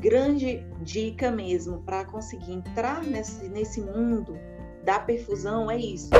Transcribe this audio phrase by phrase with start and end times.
[0.00, 4.38] grande dica mesmo para conseguir entrar nesse, nesse mundo
[4.84, 6.10] da perfusão é isso.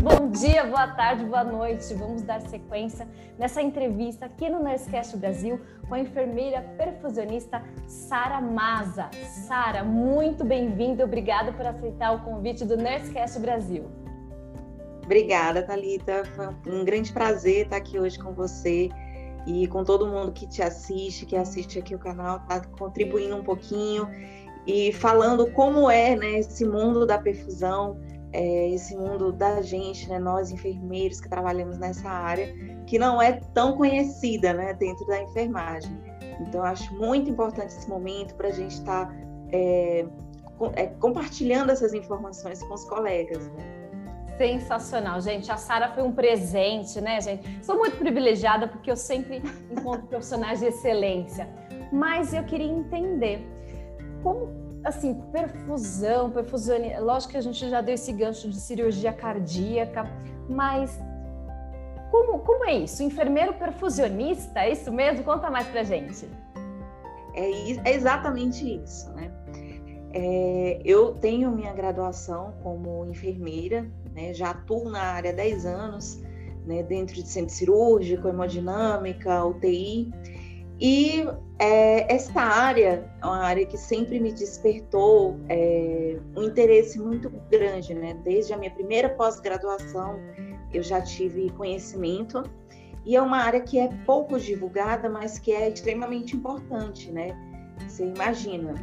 [0.00, 1.92] Bom dia, boa tarde, boa noite.
[1.94, 3.06] Vamos dar sequência
[3.38, 9.10] nessa entrevista aqui no Nursecast Brasil com a enfermeira perfusionista Sara Maza.
[9.46, 13.84] Sara, muito bem-vinda, obrigada por aceitar o convite do Nursecast Brasil.
[15.04, 16.22] Obrigada, Talita.
[16.34, 18.90] Foi um grande prazer estar aqui hoje com você
[19.48, 23.42] e com todo mundo que te assiste, que assiste aqui o canal, tá contribuindo um
[23.42, 24.06] pouquinho
[24.66, 27.98] e falando como é, né, esse mundo da perfusão,
[28.30, 32.54] é, esse mundo da gente, né, nós enfermeiros que trabalhamos nessa área,
[32.86, 35.98] que não é tão conhecida, né, dentro da enfermagem.
[36.40, 39.16] Então, acho muito importante esse momento para a gente estar tá,
[39.50, 40.06] é,
[40.74, 43.48] é, compartilhando essas informações com os colegas.
[43.52, 43.77] Né?
[44.38, 45.50] Sensacional, gente.
[45.50, 47.64] A Sara foi um presente, né, gente?
[47.64, 51.48] Sou muito privilegiada porque eu sempre encontro profissionais de excelência.
[51.92, 53.44] Mas eu queria entender
[54.22, 56.76] como, assim, perfusão, perfusão.
[57.00, 60.08] Lógico que a gente já deu esse gancho de cirurgia cardíaca,
[60.48, 60.98] mas
[62.10, 63.02] como, como é isso?
[63.02, 65.24] Enfermeiro perfusionista, é isso mesmo?
[65.24, 66.28] Conta mais pra gente.
[67.34, 69.30] É, é exatamente isso, né?
[70.20, 73.88] É, eu tenho minha graduação como enfermeira
[74.18, 74.34] né?
[74.34, 76.20] Já atuo na área há 10 anos,
[76.66, 76.82] né?
[76.82, 80.12] dentro de centro cirúrgico, hemodinâmica, UTI.
[80.80, 81.24] E
[81.58, 87.94] é, essa área é uma área que sempre me despertou é, um interesse muito grande,
[87.94, 88.14] né?
[88.24, 90.16] Desde a minha primeira pós-graduação,
[90.72, 92.44] eu já tive conhecimento.
[93.04, 97.36] E é uma área que é pouco divulgada, mas que é extremamente importante, né?
[97.88, 98.74] Você imagina,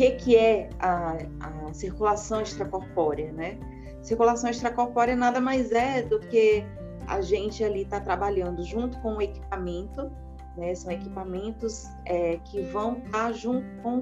[0.00, 3.58] que, que é a, a circulação extracorpórea, né?
[4.02, 6.64] Circulação extracorpórea nada mais é do que
[7.06, 10.10] a gente ali está trabalhando junto com o equipamento,
[10.56, 10.74] né?
[10.74, 14.00] São equipamentos é, que vão estar tá junto com,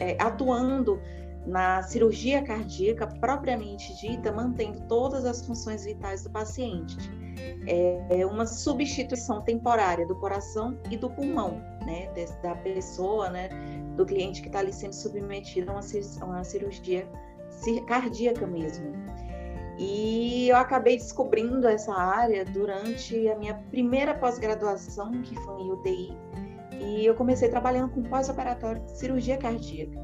[0.00, 1.00] é, atuando
[1.46, 6.96] na cirurgia cardíaca propriamente dita, mantendo todas as funções vitais do paciente.
[8.08, 12.10] É uma substituição temporária do coração e do pulmão, né,
[12.42, 13.48] da pessoa, né,
[13.96, 17.08] do cliente que está ali sendo submetido a uma cirurgia
[17.86, 18.92] cardíaca mesmo.
[19.78, 26.18] E eu acabei descobrindo essa área durante a minha primeira pós-graduação, que foi em UTI,
[26.72, 29.98] e eu comecei trabalhando com pós-operatório de cirurgia cardíaca.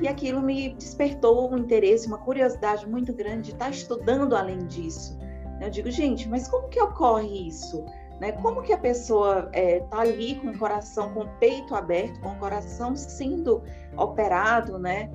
[0.00, 5.18] E aquilo me despertou um interesse, uma curiosidade muito grande de estar estudando além disso.
[5.60, 7.84] Eu digo, gente, mas como que ocorre isso?
[8.20, 8.32] Né?
[8.32, 12.20] Como que a pessoa está é, tá ali com o coração, com o peito aberto,
[12.20, 13.62] com o coração sendo
[13.96, 15.10] operado, né?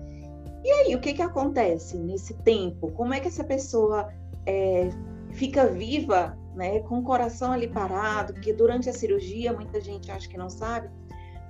[0.63, 2.91] E aí, o que, que acontece nesse tempo?
[2.93, 4.11] Como é que essa pessoa
[4.47, 4.89] é,
[5.33, 8.33] fica viva, né, com o coração ali parado?
[8.33, 10.89] Porque durante a cirurgia, muita gente acha que não sabe,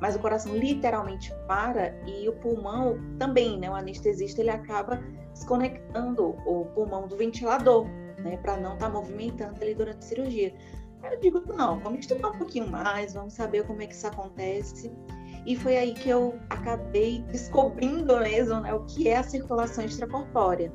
[0.02, 3.70] mas o coração literalmente para e o pulmão também, né?
[3.70, 5.02] O anestesista ele acaba
[5.32, 7.86] desconectando o pulmão do ventilador,
[8.20, 10.54] né, para não estar tá movimentando ali durante a cirurgia.
[11.12, 14.92] Eu digo, não, vamos estudar um pouquinho mais, vamos saber como é que isso acontece.
[15.46, 20.72] E foi aí que eu acabei descobrindo mesmo né, o que é a circulação extracorpórea.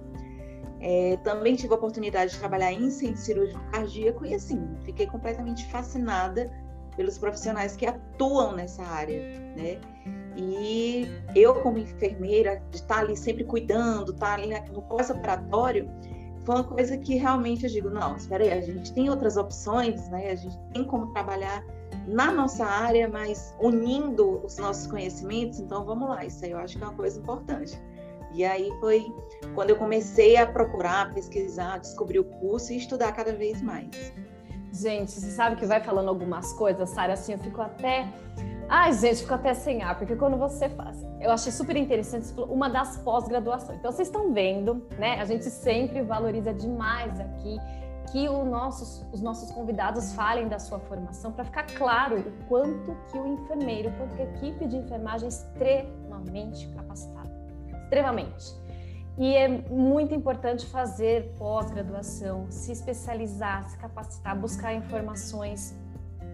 [0.80, 5.66] É, também tive a oportunidade de trabalhar em centro cirúrgico cardíaco e assim, fiquei completamente
[5.66, 6.50] fascinada
[6.96, 9.20] pelos profissionais que atuam nessa área,
[9.56, 9.78] né?
[10.36, 15.90] E eu, como enfermeira, de estar ali sempre cuidando, estar ali no pós-operatório,
[16.50, 20.08] foi uma coisa que realmente eu digo, não, espera aí, a gente tem outras opções,
[20.08, 20.32] né?
[20.32, 21.64] A gente tem como trabalhar
[22.08, 26.76] na nossa área, mas unindo os nossos conhecimentos, então vamos lá, isso aí eu acho
[26.76, 27.80] que é uma coisa importante.
[28.32, 29.06] E aí foi
[29.54, 34.12] quando eu comecei a procurar, pesquisar, descobrir o curso e estudar cada vez mais.
[34.72, 38.08] Gente, você sabe que vai falando algumas coisas, Sara, assim, eu fico até.
[38.68, 41.04] Ai, gente, fico até sem ar, porque quando você faz.
[41.20, 43.78] Eu achei super interessante uma das pós-graduações.
[43.78, 45.20] Então, vocês estão vendo, né?
[45.20, 47.58] A gente sempre valoriza demais aqui
[48.12, 53.18] que nossos, os nossos convidados falem da sua formação para ficar claro o quanto que
[53.18, 57.30] o enfermeiro, quanto que a equipe de enfermagem é extremamente capacitada,
[57.84, 58.54] extremamente.
[59.18, 65.76] E é muito importante fazer pós-graduação, se especializar, se capacitar, buscar informações.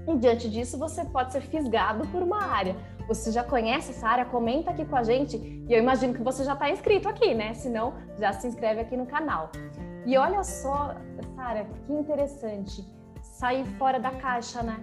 [0.06, 2.76] E diante disso, você pode ser fisgado por uma área.
[3.08, 4.24] Você já conhece essa área?
[4.24, 5.36] Comenta aqui com a gente.
[5.36, 7.54] E eu imagino que você já está inscrito aqui, né?
[7.54, 9.50] Se não, já se inscreve aqui no canal.
[10.04, 10.94] E olha só,
[11.34, 12.84] Sara, que interessante.
[13.22, 14.78] Sair fora da caixa, né?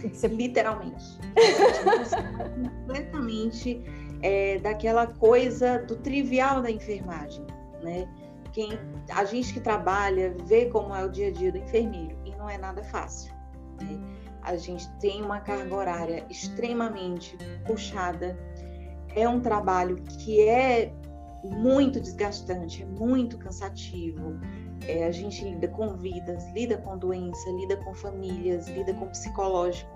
[0.00, 0.28] Você...
[0.28, 1.18] Literalmente.
[2.86, 3.82] completamente
[4.24, 7.46] é, daquela coisa do trivial da enfermagem,
[7.82, 8.08] né?
[8.52, 8.70] Quem,
[9.10, 12.48] a gente que trabalha vê como é o dia a dia do enfermeiro e não
[12.48, 13.34] é nada fácil.
[13.80, 14.00] Né?
[14.44, 17.36] a gente tem uma carga horária extremamente
[17.66, 18.38] puxada.
[19.16, 20.92] É um trabalho que é
[21.42, 24.38] muito desgastante, é muito cansativo.
[24.86, 29.90] É, a gente lida com vidas, lida com doença, lida com famílias, lida com psicológico,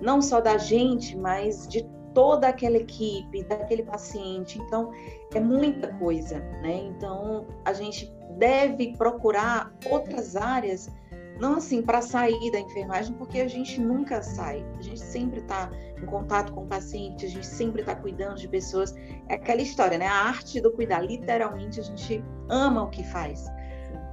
[0.00, 4.58] não só da gente, mas de toda aquela equipe, daquele paciente.
[4.58, 4.90] Então,
[5.34, 6.74] é muita coisa, né?
[6.86, 10.90] Então, a gente deve procurar outras áreas
[11.38, 14.64] não assim para sair da enfermagem, porque a gente nunca sai.
[14.78, 15.70] A gente sempre está
[16.02, 18.94] em contato com o paciente, a gente sempre está cuidando de pessoas.
[19.28, 20.06] É aquela história, né?
[20.06, 21.02] A arte do cuidar.
[21.02, 23.44] Literalmente a gente ama o que faz.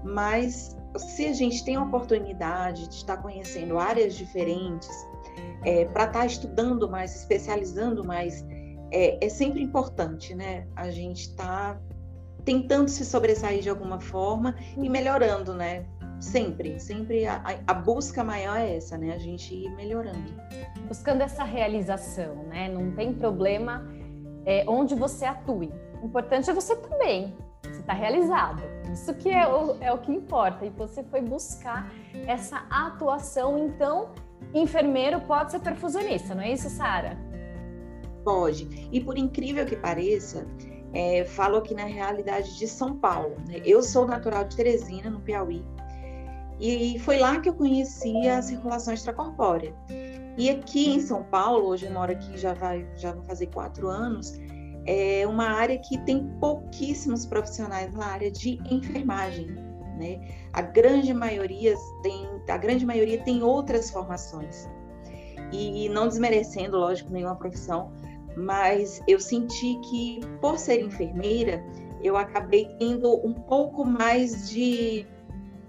[0.04, 4.90] Mas se a gente tem a oportunidade de estar conhecendo áreas diferentes,
[5.65, 8.45] é, para estar tá estudando mais, especializando mais,
[8.92, 10.68] é, é sempre importante, né?
[10.75, 11.80] A gente está
[12.45, 15.86] tentando se sobressair de alguma forma e melhorando, né?
[16.19, 19.13] Sempre, sempre a, a, busca maior é essa, né?
[19.13, 20.33] A gente ir melhorando.
[20.88, 22.69] Buscando essa realização, né?
[22.69, 23.86] Não tem problema
[24.45, 25.71] é, onde você atue.
[26.01, 27.36] O importante é você também.
[27.63, 28.62] Você está realizado.
[28.92, 30.65] Isso que é o, é o que importa.
[30.65, 31.92] E você foi buscar
[32.27, 33.57] essa atuação.
[33.57, 34.10] Então,
[34.54, 37.18] enfermeiro pode ser perfusionista, não é isso, Sara?
[38.24, 38.90] Pode.
[38.92, 40.48] E por incrível que pareça,
[40.94, 43.36] é, falo aqui na realidade de São Paulo.
[43.48, 43.62] Né?
[43.66, 45.64] Eu sou natural de Teresina, no Piauí.
[46.60, 49.74] E foi lá que eu conheci a circulação extracorpórea.
[50.38, 53.88] E aqui em São Paulo, hoje eu moro aqui já vai já vou fazer quatro
[53.88, 54.40] anos,
[54.86, 59.48] é uma área que tem pouquíssimos profissionais na área de enfermagem,
[60.04, 60.20] né?
[60.52, 64.70] A grande maioria tem a grande maioria tem outras formações.
[65.52, 67.92] E não desmerecendo, lógico, nenhuma profissão,
[68.36, 71.64] mas eu senti que por ser enfermeira,
[72.02, 75.06] eu acabei tendo um pouco mais de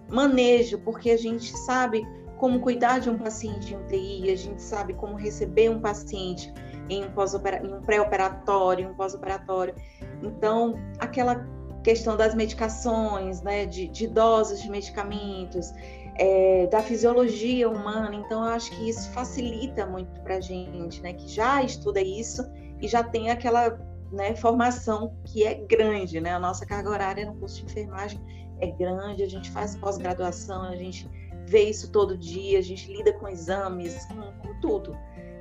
[0.08, 2.06] manejo, porque a gente sabe
[2.38, 6.52] como cuidar de um paciente em UTI, a gente sabe como receber um paciente
[6.88, 9.74] em um, um pré-operatório, um pós-operatório.
[10.22, 11.46] Então, aquela
[11.84, 15.72] questão das medicações, né, de, de doses de medicamentos,
[16.16, 18.14] é, da fisiologia humana.
[18.14, 22.42] Então, eu acho que isso facilita muito para a gente, né, que já estuda isso
[22.80, 23.78] e já tem aquela
[24.10, 26.32] né, formação que é grande, né?
[26.32, 28.20] A nossa carga horária no curso de enfermagem
[28.60, 31.08] é grande, a gente faz pós-graduação, a gente
[31.46, 34.96] vê isso todo dia, a gente lida com exames, com, com tudo.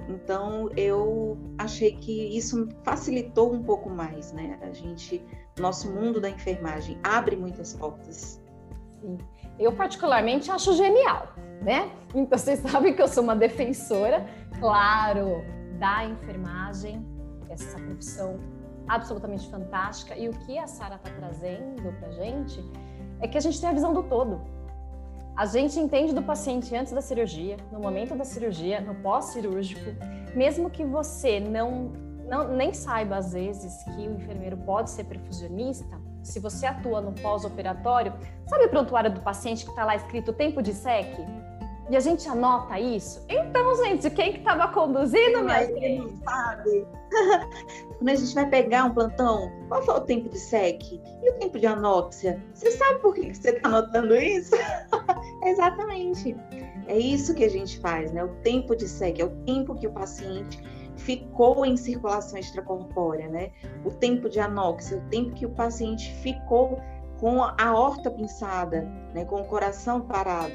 [0.09, 4.59] Então eu achei que isso facilitou um pouco mais, né?
[4.61, 5.23] A gente,
[5.59, 8.41] nosso mundo da enfermagem abre muitas portas.
[9.01, 9.17] Sim.
[9.59, 11.91] Eu particularmente acho genial, né?
[12.13, 14.25] Então vocês sabem que eu sou uma defensora,
[14.59, 15.43] claro,
[15.79, 17.05] da enfermagem,
[17.49, 18.39] essa profissão
[18.87, 20.15] absolutamente fantástica.
[20.17, 22.63] E o que a Sara está trazendo para gente
[23.19, 24.41] é que a gente tem a visão do todo.
[25.35, 29.81] A gente entende do paciente antes da cirurgia, no momento da cirurgia, no pós-cirúrgico,
[30.35, 31.91] mesmo que você não,
[32.27, 37.11] não nem saiba às vezes que o enfermeiro pode ser perfusionista, se você atua no
[37.11, 38.13] pós-operatório,
[38.47, 41.13] sabe o prontuário do paciente que está lá escrito tempo de SEC?
[41.89, 43.25] E a gente anota isso?
[43.27, 46.17] Então, gente, quem que estava conduzindo, minha gente?
[46.23, 46.87] sabe.
[47.99, 51.01] Quando a gente vai pegar um plantão, qual foi o tempo de SEC?
[51.21, 52.41] E o tempo de anóxia?
[52.53, 54.55] Você sabe por que você está anotando isso?
[55.43, 56.35] Exatamente.
[56.87, 58.23] É isso que a gente faz, né?
[58.23, 60.63] O tempo de SEC é o tempo que o paciente
[61.05, 63.51] ficou em circulação extracorpórea, né?
[63.85, 66.79] O tempo de anóxia, o tempo que o paciente ficou
[67.19, 68.81] com a horta pinçada,
[69.13, 69.25] né?
[69.25, 70.53] Com o coração parado.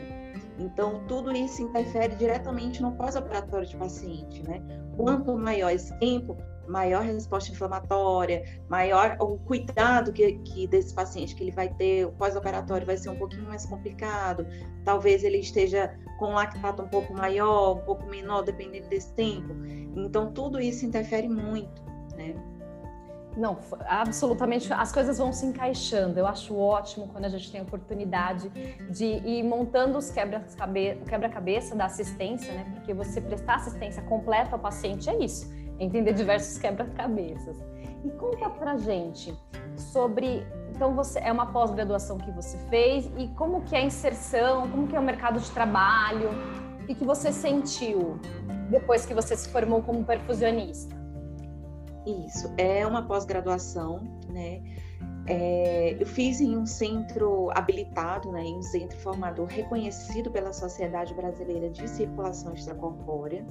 [0.59, 4.61] Então, tudo isso interfere diretamente no pós-operatório de paciente, né?
[4.97, 6.37] Quanto maior esse tempo,
[6.69, 12.13] maior resposta inflamatória, maior o cuidado que, que desse paciente que ele vai ter, o
[12.13, 14.47] pós-operatório vai ser um pouquinho mais complicado,
[14.85, 19.55] talvez ele esteja com lactato um pouco maior, um pouco menor, dependendo desse tempo.
[19.97, 21.83] Então, tudo isso interfere muito,
[22.17, 22.35] né?
[23.37, 23.57] Não,
[23.87, 26.19] absolutamente, as coisas vão se encaixando.
[26.19, 28.49] Eu acho ótimo quando a gente tem a oportunidade
[28.91, 32.67] de ir montando os quebra-cabeça da assistência, né?
[32.75, 35.49] Porque você prestar assistência completa ao paciente é isso,
[35.79, 37.57] entender diversos quebra-cabeças.
[38.05, 39.35] E conta pra gente
[39.77, 44.69] sobre, então você é uma pós-graduação que você fez e como que é a inserção,
[44.71, 46.31] como que é o mercado de trabalho
[46.89, 48.21] e que você sentiu
[48.71, 50.97] depois que você se formou como perfusionista.
[52.07, 54.63] Isso, é uma pós-graduação, né?
[55.31, 61.13] É, eu fiz em um centro habilitado, né, em um centro formador reconhecido pela Sociedade
[61.13, 63.45] Brasileira de Circulação Extracorpórea.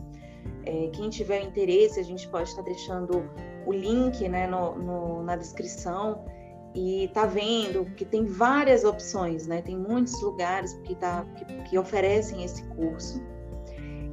[0.66, 3.30] É, quem tiver interesse, a gente pode estar deixando
[3.68, 6.26] o link né, no, no, na descrição
[6.74, 9.62] e tá vendo que tem várias opções, né?
[9.62, 13.22] Tem muitos lugares que, tá, que, que oferecem esse curso.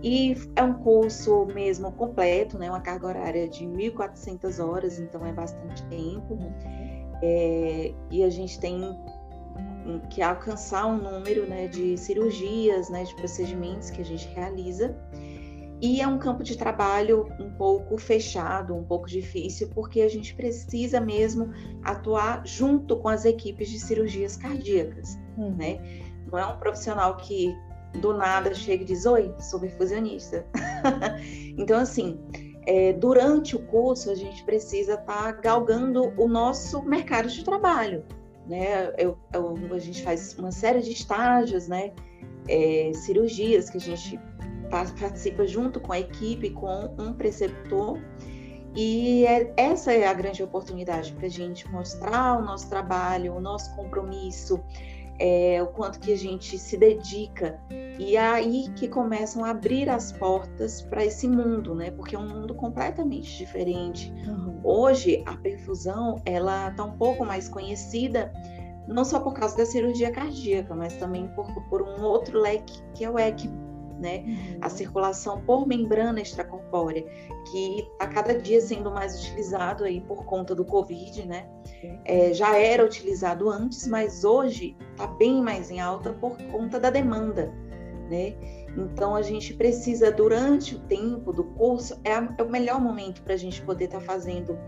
[0.02, 2.68] E é um curso mesmo completo, né?
[2.68, 6.38] Uma carga horária de 1.400 horas, então é bastante tempo.
[7.22, 8.80] É, e a gente tem
[10.10, 14.96] que alcançar um número né, de cirurgias, né, de procedimentos que a gente realiza.
[15.80, 20.34] E é um campo de trabalho um pouco fechado, um pouco difícil, porque a gente
[20.34, 21.52] precisa mesmo
[21.82, 25.54] atuar junto com as equipes de cirurgias cardíacas, uhum.
[25.56, 25.78] né?
[26.30, 27.54] Não é um profissional que
[28.00, 30.46] do nada chega e diz: Oi, sou perfusionista.
[31.58, 32.18] então, assim,
[32.66, 38.04] é, durante o curso, a gente precisa estar tá galgando o nosso mercado de trabalho.
[38.46, 38.92] Né?
[38.98, 41.92] Eu, eu, a gente faz uma série de estágios, né?
[42.46, 44.20] É, cirurgias que a gente
[44.70, 47.98] participa junto com a equipe, com um preceptor.
[48.74, 53.40] E é, essa é a grande oportunidade para a gente mostrar o nosso trabalho, o
[53.40, 54.60] nosso compromisso,
[55.18, 57.58] é, o quanto que a gente se dedica.
[57.98, 61.90] E é aí que começam a abrir as portas para esse mundo, né?
[61.92, 64.12] Porque é um mundo completamente diferente.
[64.26, 64.60] Uhum.
[64.64, 68.32] Hoje, a perfusão, ela está um pouco mais conhecida,
[68.88, 73.04] não só por causa da cirurgia cardíaca, mas também por, por um outro leque, que
[73.04, 73.63] é o ECMO
[73.98, 74.24] né?
[74.26, 74.58] Uhum.
[74.60, 77.04] A circulação por membrana extracorpórea,
[77.50, 81.46] que está cada dia sendo mais utilizado aí por conta do Covid, né?
[82.04, 86.90] É, já era utilizado antes, mas hoje está bem mais em alta por conta da
[86.90, 87.52] demanda,
[88.10, 88.34] né?
[88.76, 93.22] Então a gente precisa durante o tempo do curso é, a, é o melhor momento
[93.22, 94.58] para a gente poder estar tá fazendo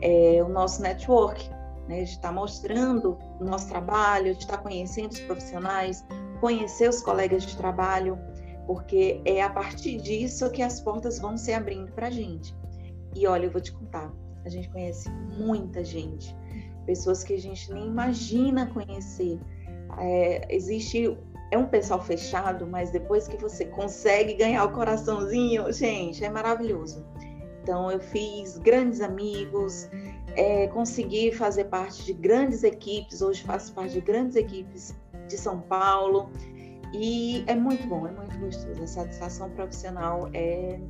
[0.00, 1.50] é, o nosso network,
[1.86, 2.04] né?
[2.04, 6.04] De estar tá mostrando o nosso trabalho, de estar tá conhecendo os profissionais,
[6.40, 8.18] conhecer os colegas de trabalho,
[8.70, 12.54] porque é a partir disso que as portas vão se abrindo para a gente.
[13.16, 16.36] E olha, eu vou te contar, a gente conhece muita gente,
[16.86, 19.40] pessoas que a gente nem imagina conhecer.
[19.98, 21.18] É, existe
[21.50, 27.04] é um pessoal fechado, mas depois que você consegue ganhar o coraçãozinho, gente, é maravilhoso.
[27.64, 29.88] Então, eu fiz grandes amigos,
[30.36, 34.94] é, consegui fazer parte de grandes equipes, hoje faço parte de grandes equipes
[35.26, 36.30] de São Paulo.
[36.92, 38.82] E é muito bom, é muito gostoso.
[38.82, 40.80] A satisfação profissional é,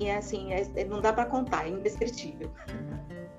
[0.00, 2.50] e, é assim, é, é, não dá para contar, é indescritível.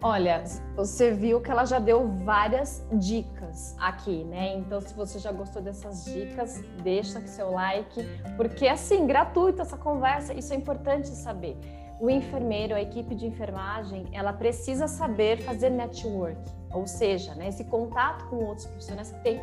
[0.01, 0.44] Olha,
[0.75, 4.56] você viu que ela já deu várias dicas aqui, né?
[4.56, 8.03] Então, se você já gostou dessas dicas, deixa seu like,
[8.36, 11.58] porque assim, gratuito essa conversa, isso é importante saber
[12.00, 16.38] o enfermeiro, a equipe de enfermagem, ela precisa saber fazer network,
[16.72, 19.42] ou seja, né, esse contato com outros profissionais que tem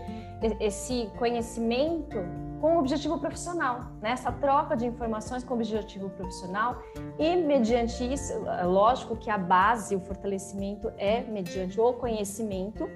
[0.61, 2.17] esse conhecimento
[2.61, 6.81] com o objetivo profissional, né, essa troca de informações com o objetivo profissional.
[7.19, 12.89] E mediante isso, é lógico que a base, o fortalecimento é mediante o conhecimento,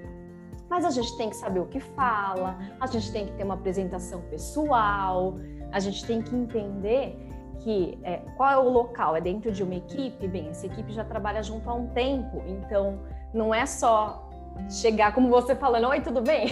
[0.70, 3.54] mas a gente tem que saber o que fala, a gente tem que ter uma
[3.54, 5.34] apresentação pessoal,
[5.72, 7.27] a gente tem que entender
[7.68, 9.14] que é, qual é o local?
[9.14, 10.26] É dentro de uma equipe?
[10.26, 12.98] Bem, essa equipe já trabalha junto há um tempo, então
[13.34, 14.26] não é só
[14.70, 16.48] chegar como você falando, oi, tudo bem?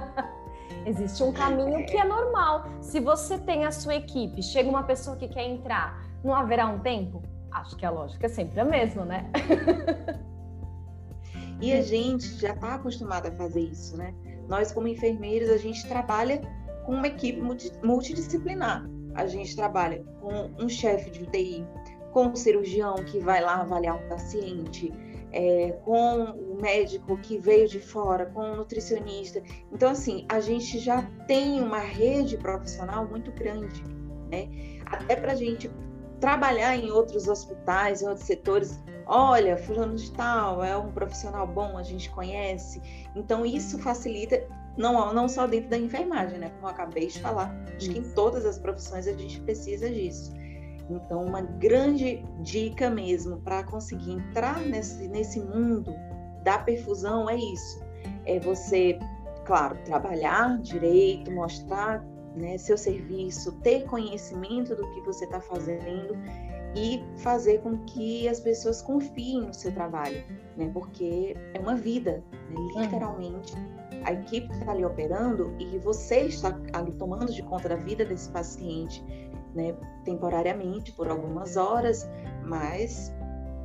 [0.84, 2.66] Existe um caminho que é normal.
[2.82, 6.80] Se você tem a sua equipe, chega uma pessoa que quer entrar, não haverá um
[6.80, 7.22] tempo?
[7.50, 9.30] Acho que a lógica é sempre a mesma, né?
[11.62, 14.14] e a gente já está acostumado a fazer isso, né?
[14.46, 16.42] Nós, como enfermeiros, a gente trabalha
[16.84, 17.40] com uma equipe
[17.82, 18.84] multidisciplinar
[19.14, 21.66] a gente trabalha com um chefe de UTI,
[22.12, 24.92] com um cirurgião que vai lá avaliar um paciente,
[25.32, 29.42] é, com o médico que veio de fora, com o nutricionista.
[29.72, 33.82] Então, assim, a gente já tem uma rede profissional muito grande,
[34.30, 34.48] né?
[34.86, 35.70] Até para a gente
[36.20, 38.78] trabalhar em outros hospitais, em outros setores.
[39.06, 42.80] Olha, fulano de tal é um profissional bom, a gente conhece.
[43.16, 44.46] Então, isso facilita
[44.76, 46.50] não, não só dentro da enfermagem, né?
[46.50, 47.54] Como eu acabei de falar.
[47.76, 50.32] Acho que em todas as profissões a gente precisa disso.
[50.88, 55.94] Então, uma grande dica mesmo para conseguir entrar nesse, nesse mundo
[56.42, 57.80] da perfusão é isso.
[58.26, 58.98] É você,
[59.44, 62.04] claro, trabalhar direito, mostrar
[62.36, 66.16] né, seu serviço, ter conhecimento do que você está fazendo
[66.76, 70.22] e fazer com que as pessoas confiem no seu trabalho,
[70.56, 70.70] né?
[70.72, 72.82] Porque é uma vida, né?
[72.82, 73.54] literalmente
[74.04, 78.28] a equipe está ali operando e você está ali tomando de conta da vida desse
[78.30, 79.04] paciente,
[79.54, 82.08] né, temporariamente, por algumas horas,
[82.44, 83.12] mas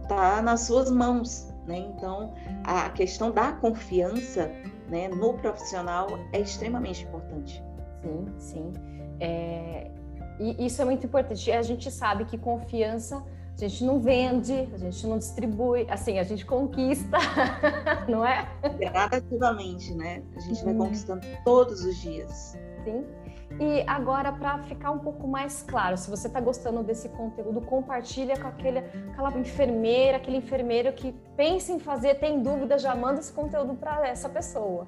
[0.01, 1.77] está nas suas mãos, né?
[1.77, 4.51] Então, a questão da confiança,
[4.89, 7.63] né, no profissional é extremamente importante.
[8.05, 8.73] Sim, sim.
[9.19, 9.91] É...
[10.39, 11.51] E isso é muito importante.
[11.51, 13.23] A gente sabe que confiança
[13.63, 17.17] a gente não vende, a gente não distribui, assim, a gente conquista,
[18.05, 18.45] não é?
[18.77, 20.21] Gradativamente, né?
[20.35, 20.79] A gente vai uhum.
[20.79, 22.57] conquistando todos os dias.
[22.83, 23.05] Sim.
[23.57, 28.37] E agora, para ficar um pouco mais claro, se você está gostando desse conteúdo, compartilha
[28.37, 33.31] com aquele, aquela enfermeira, aquele enfermeiro que pensa em fazer, tem dúvida, já manda esse
[33.31, 34.85] conteúdo para essa pessoa.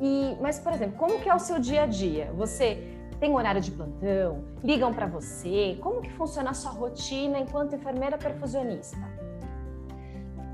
[0.00, 2.32] E, mas, por exemplo, como que é o seu dia a dia?
[2.34, 2.82] Você
[3.20, 4.44] tem horário de plantão?
[4.64, 5.78] Ligam para você?
[5.80, 8.98] Como que funciona a sua rotina enquanto enfermeira perfusionista?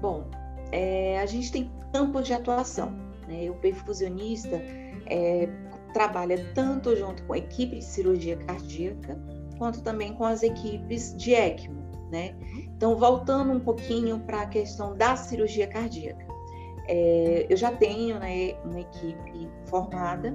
[0.03, 0.29] Bom,
[0.71, 2.93] é, a gente tem campos de atuação.
[3.27, 3.51] Né?
[3.51, 4.61] O perfusionista
[5.07, 5.49] é,
[5.93, 9.19] trabalha tanto junto com a equipe de cirurgia cardíaca,
[9.57, 11.83] quanto também com as equipes de ECMO.
[12.11, 12.35] Né?
[12.77, 16.28] Então, voltando um pouquinho para a questão da cirurgia cardíaca.
[16.89, 20.35] É, eu já tenho né, uma equipe formada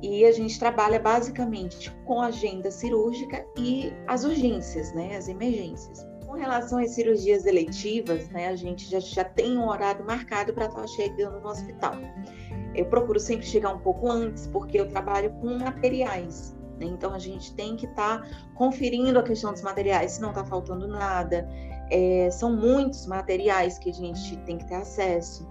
[0.00, 6.06] e a gente trabalha basicamente com agenda cirúrgica e as urgências, né, as emergências.
[6.24, 10.66] Com relação às cirurgias eletivas, né, a gente já, já tem um horário marcado para
[10.66, 11.94] estar chegando no hospital.
[12.74, 16.56] Eu procuro sempre chegar um pouco antes, porque eu trabalho com materiais.
[16.78, 16.86] Né?
[16.86, 20.44] Então a gente tem que estar tá conferindo a questão dos materiais, se não está
[20.44, 21.48] faltando nada.
[21.90, 25.48] É, são muitos materiais que a gente tem que ter acesso.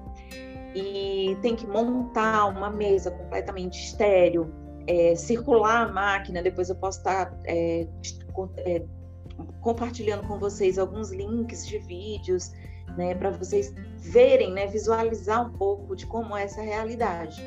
[0.77, 4.53] E tem que montar uma mesa completamente estéreo,
[4.86, 6.41] é, circular a máquina.
[6.41, 7.88] Depois eu posso estar é,
[8.57, 8.84] é,
[9.62, 12.51] compartilhando com vocês alguns links de vídeos
[12.96, 17.41] né, para vocês verem, né, visualizar um pouco de como é essa realidade.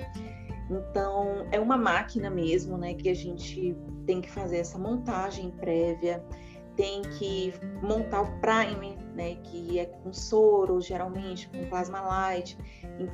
[0.71, 6.25] Então, é uma máquina mesmo, né, que a gente tem que fazer essa montagem prévia,
[6.77, 12.57] tem que montar o primer, né, que é com soro, geralmente com plasma light,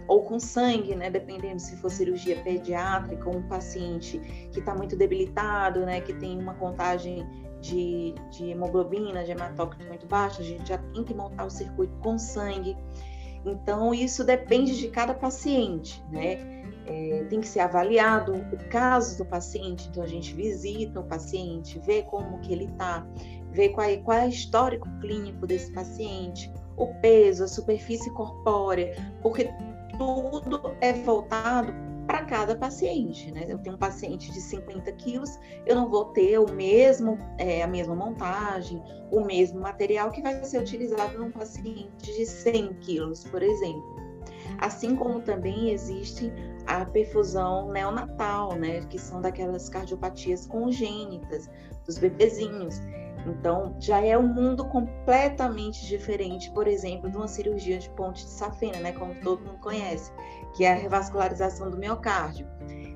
[0.09, 4.19] ou com sangue, né, dependendo se for cirurgia pediátrica ou um paciente
[4.53, 7.27] que está muito debilitado, né, que tem uma contagem
[7.61, 11.97] de, de hemoglobina, de hematócrito muito baixo, a gente já tem que montar o circuito
[11.99, 12.77] com sangue.
[13.45, 16.57] Então, isso depende de cada paciente, né?
[16.89, 21.81] É, tem que ser avaliado o caso do paciente, então a gente visita o paciente,
[21.81, 23.05] vê como que ele está,
[23.57, 28.95] vê qual é, qual é o histórico clínico desse paciente, o peso, a superfície corpórea,
[29.23, 29.51] porque
[29.99, 31.73] tudo é voltado
[32.07, 33.47] para cada paciente, né?
[33.49, 37.67] Eu tenho um paciente de 50 quilos, eu não vou ter o mesmo, é, a
[37.67, 43.43] mesma montagem, o mesmo material que vai ser utilizado num paciente de 100 quilos, por
[43.43, 43.97] exemplo.
[44.59, 46.33] Assim como também existe
[46.67, 48.81] a perfusão neonatal, né?
[48.87, 51.51] Que são daquelas cardiopatias congênitas
[51.85, 52.81] dos bebezinhos.
[53.27, 58.31] Então, já é um mundo completamente diferente, por exemplo, de uma cirurgia de ponte de
[58.31, 60.13] safena, né, como todo mundo conhece,
[60.55, 62.47] que é a revascularização do miocárdio.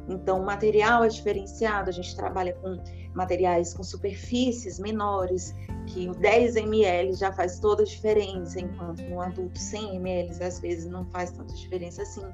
[0.09, 2.79] Então, o material é diferenciado, a gente trabalha com
[3.15, 5.55] materiais com superfícies menores,
[5.87, 10.61] que o 10 ml já faz toda a diferença, enquanto no adulto 100 ml às
[10.61, 12.25] vezes não faz tanta diferença assim.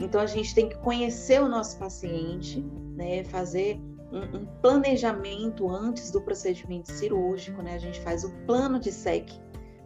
[0.00, 2.60] Então, a gente tem que conhecer o nosso paciente,
[2.96, 3.80] né, fazer
[4.12, 7.74] um, planejamento antes do procedimento cirúrgico, né?
[7.74, 9.32] A gente faz o plano de SEC,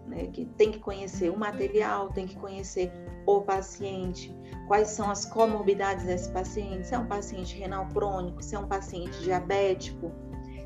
[0.06, 0.26] né?
[0.26, 2.92] Que tem que conhecer o material, tem que conhecer
[3.26, 4.34] o paciente,
[4.66, 8.68] quais são as comorbidades desse paciente, se é um paciente renal crônico, se é um
[8.68, 10.12] paciente diabético,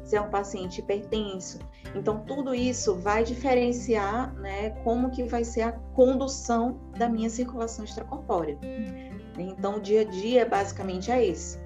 [0.04, 1.58] se é um paciente hipertenso.
[1.94, 7.84] Então, tudo isso vai diferenciar né, como que vai ser a condução da minha circulação
[7.84, 8.58] extracorpórea.
[9.38, 11.58] Então, o dia a dia basicamente é esse.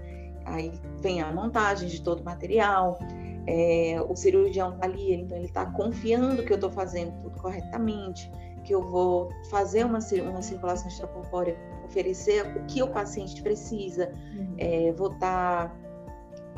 [0.45, 2.99] Aí vem a montagem de todo o material,
[3.47, 8.31] é, o cirurgião está ali, então ele está confiando que eu estou fazendo tudo corretamente,
[8.65, 14.55] que eu vou fazer uma, uma circulação extracorpórea, oferecer o que o paciente precisa, uhum.
[14.57, 15.77] é, vou estar tá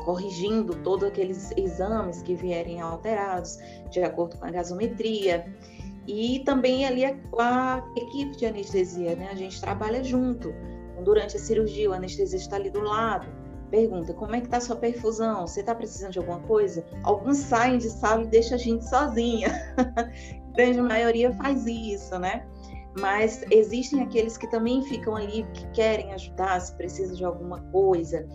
[0.03, 5.45] corrigindo todos aqueles exames que vierem alterados, de acordo com a gasometria.
[6.07, 9.27] E também ali a, a equipe de anestesia, né?
[9.29, 10.53] A gente trabalha junto.
[10.91, 13.27] Então, durante a cirurgia, o anestesista está ali do lado
[13.69, 15.45] pergunta como é que tá sua perfusão?
[15.47, 16.85] Você está precisando de alguma coisa?
[17.03, 19.49] Alguns saem de sala e deixam a gente sozinha.
[19.77, 22.45] a grande maioria faz isso, né?
[22.99, 28.27] Mas existem aqueles que também ficam ali, que querem ajudar, se precisa de alguma coisa.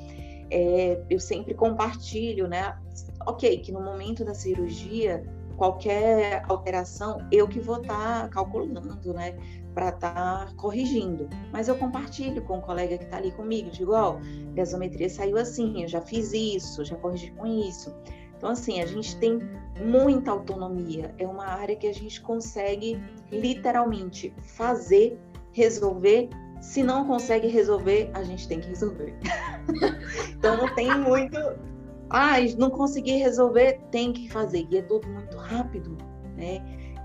[0.51, 2.79] É, eu sempre compartilho, né?
[3.27, 5.25] Ok, que no momento da cirurgia,
[5.57, 9.35] qualquer alteração, eu que vou estar tá calculando, né?
[9.75, 11.29] Para estar tá corrigindo.
[11.51, 15.37] Mas eu compartilho com o colega que está ali comigo, digo, ó, oh, gasometria saiu
[15.37, 17.95] assim, eu já fiz isso, já corrigi com isso.
[18.43, 19.41] Então, assim, a gente tem
[19.81, 21.15] muita autonomia.
[21.17, 25.17] É uma área que a gente consegue literalmente fazer,
[25.53, 26.29] resolver.
[26.61, 29.15] Se não consegue resolver, a gente tem que resolver.
[30.37, 31.37] então, não tem muito.
[32.11, 34.67] Ah, não consegui resolver, tem que fazer.
[34.71, 35.97] E é tudo muito rápido,
[36.37, 36.61] né?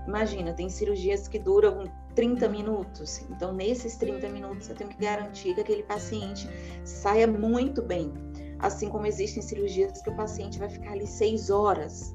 [0.08, 1.84] Imagina, tem cirurgias que duram
[2.18, 3.24] 30 minutos.
[3.30, 6.50] Então, nesses 30 minutos, eu tenho que garantir que aquele paciente
[6.82, 8.12] saia muito bem.
[8.58, 12.12] assim como existem cirurgias que o paciente vai ficar ali seis horas.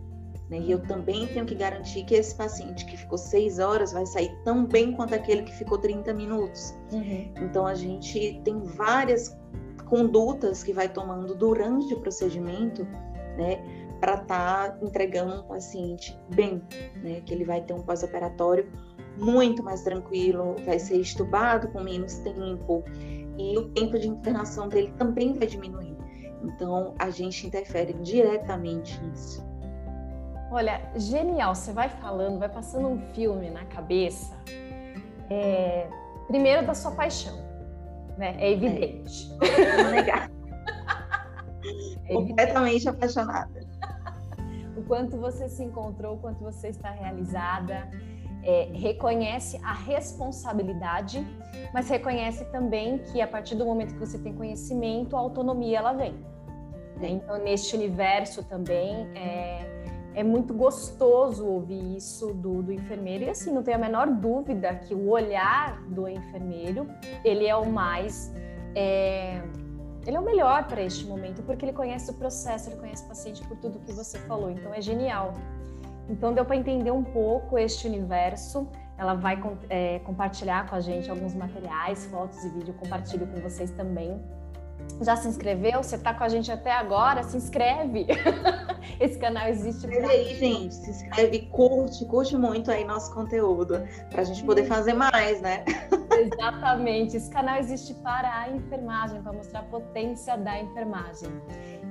[0.49, 0.59] Né?
[0.59, 4.29] E eu também tenho que garantir que esse paciente que ficou seis horas vai sair
[4.43, 6.77] tão bem quanto aquele que ficou 30 minutos.
[6.91, 7.33] Uhum.
[7.41, 9.33] Então a gente tem várias
[9.85, 12.83] condutas que vai tomando durante o procedimento,
[13.37, 13.63] né?
[14.01, 16.61] Para estar tá entregando um paciente bem,
[17.01, 17.21] né?
[17.21, 18.69] Que ele vai ter um pós-operatório
[19.17, 22.83] muito mais tranquilo, vai ser estubado com menos tempo
[23.37, 25.95] e o tempo de internação dele também vai diminuir.
[26.43, 29.43] Então, a gente interfere diretamente nisso.
[30.51, 31.55] Olha, genial.
[31.55, 34.37] Você vai falando, vai passando um filme na cabeça.
[35.29, 35.87] É,
[36.27, 37.35] primeiro da sua paixão,
[38.17, 38.35] né?
[38.37, 39.31] É evidente.
[39.41, 40.33] É.
[42.05, 43.65] É Completamente apaixonada.
[44.75, 47.89] o quanto você se encontrou, o quanto você está realizada.
[48.45, 51.25] É, reconhece a responsabilidade,
[51.73, 55.93] mas reconhece também que a partir do momento que você tem conhecimento, a autonomia ela
[55.93, 56.13] vem.
[56.97, 57.09] Né?
[57.09, 59.83] Então, neste universo também é,
[60.15, 64.75] é muito gostoso ouvir isso do, do, enfermeiro e assim não tenho a menor dúvida
[64.75, 66.87] que o olhar do enfermeiro
[67.23, 68.31] ele é o mais
[68.75, 69.41] é,
[70.05, 73.07] ele é o melhor para este momento porque ele conhece o processo ele conhece o
[73.07, 75.33] paciente por tudo que você falou então é genial
[76.09, 81.09] então deu para entender um pouco este universo ela vai é, compartilhar com a gente
[81.09, 84.21] alguns materiais fotos e vídeo compartilho com vocês também
[85.01, 85.81] já se inscreveu?
[85.83, 87.23] Você está com a gente até agora?
[87.23, 88.05] Se inscreve!
[88.99, 89.85] Esse canal existe.
[89.85, 90.75] Inscreve aí, gente.
[90.75, 95.63] Se inscreve, curte, curte muito aí nosso conteúdo, para a gente poder fazer mais, né?
[96.19, 97.17] Exatamente.
[97.17, 101.29] Esse canal existe para a enfermagem, para mostrar a potência da enfermagem.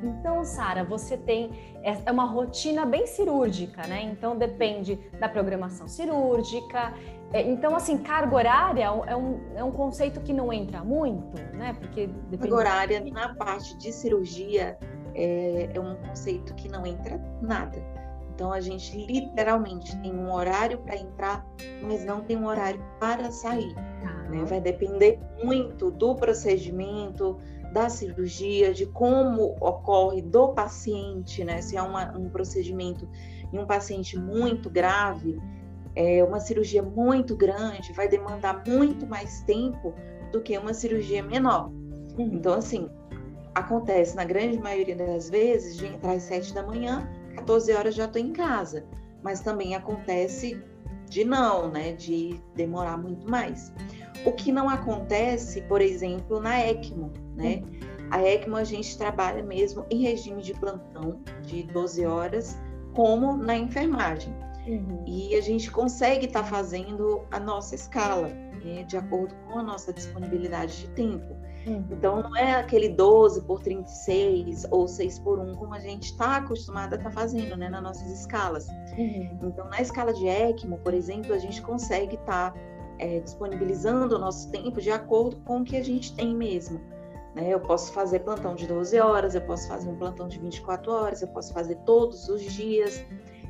[0.02, 1.50] Então, Sara, você tem
[1.82, 4.02] é, é uma rotina bem cirúrgica, né?
[4.02, 6.92] Então depende da programação cirúrgica,
[7.32, 11.74] é, então, assim, carga horária é um, é um conceito que não entra muito, né?
[11.80, 12.38] Porque depende...
[12.38, 14.76] Carga horária na parte de cirurgia
[15.14, 17.82] é, é, um conceito que não entra nada.
[18.34, 21.46] Então, a gente literalmente tem um horário para entrar,
[21.82, 23.74] mas não tem um horário para sair.
[24.04, 24.28] Ah.
[24.30, 24.44] Né?
[24.44, 27.38] Vai depender muito do procedimento,
[27.72, 31.62] da cirurgia, de como ocorre do paciente, né?
[31.62, 33.08] Se é uma, um procedimento
[33.52, 35.40] em um paciente muito grave,
[35.94, 39.94] é uma cirurgia muito grande vai demandar muito mais tempo
[40.30, 41.70] do que uma cirurgia menor.
[42.18, 42.30] Uhum.
[42.32, 42.88] Então, assim,
[43.54, 48.04] acontece na grande maioria das vezes de entrar às 7 da manhã, 14 horas já
[48.04, 48.84] estou em casa.
[49.22, 50.60] Mas também acontece
[51.08, 51.92] de não, né?
[51.92, 53.72] De demorar muito mais.
[54.24, 57.62] O que não acontece, por exemplo, na ECMO, né?
[58.10, 62.56] A ECMO a gente trabalha mesmo em regime de plantão de 12 horas,
[62.94, 64.34] como na enfermagem.
[64.66, 65.04] Uhum.
[65.06, 68.28] E a gente consegue estar tá fazendo a nossa escala,
[68.64, 71.36] né, de acordo com a nossa disponibilidade de tempo.
[71.66, 71.84] Uhum.
[71.90, 76.36] Então, não é aquele 12 por 36 ou 6 por 1, como a gente está
[76.36, 78.66] acostumado a estar tá fazendo né, nas nossas escalas.
[78.96, 79.38] Uhum.
[79.42, 82.60] Então, na escala de ECMO, por exemplo, a gente consegue estar tá,
[82.98, 86.80] é, disponibilizando o nosso tempo de acordo com o que a gente tem mesmo.
[87.34, 87.48] Né?
[87.48, 91.22] Eu posso fazer plantão de 12 horas, eu posso fazer um plantão de 24 horas,
[91.22, 93.04] eu posso fazer todos os dias.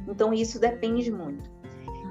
[0.07, 1.51] Então, isso depende muito.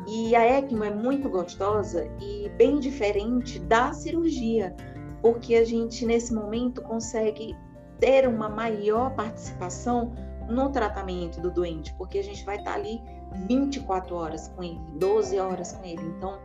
[0.07, 4.75] E a ECMO é muito gostosa e bem diferente da cirurgia,
[5.21, 7.55] porque a gente, nesse momento, consegue
[7.99, 10.13] ter uma maior participação
[10.49, 13.01] no tratamento do doente, porque a gente vai estar ali
[13.47, 16.39] 24 horas com ele, 12 horas com ele, então,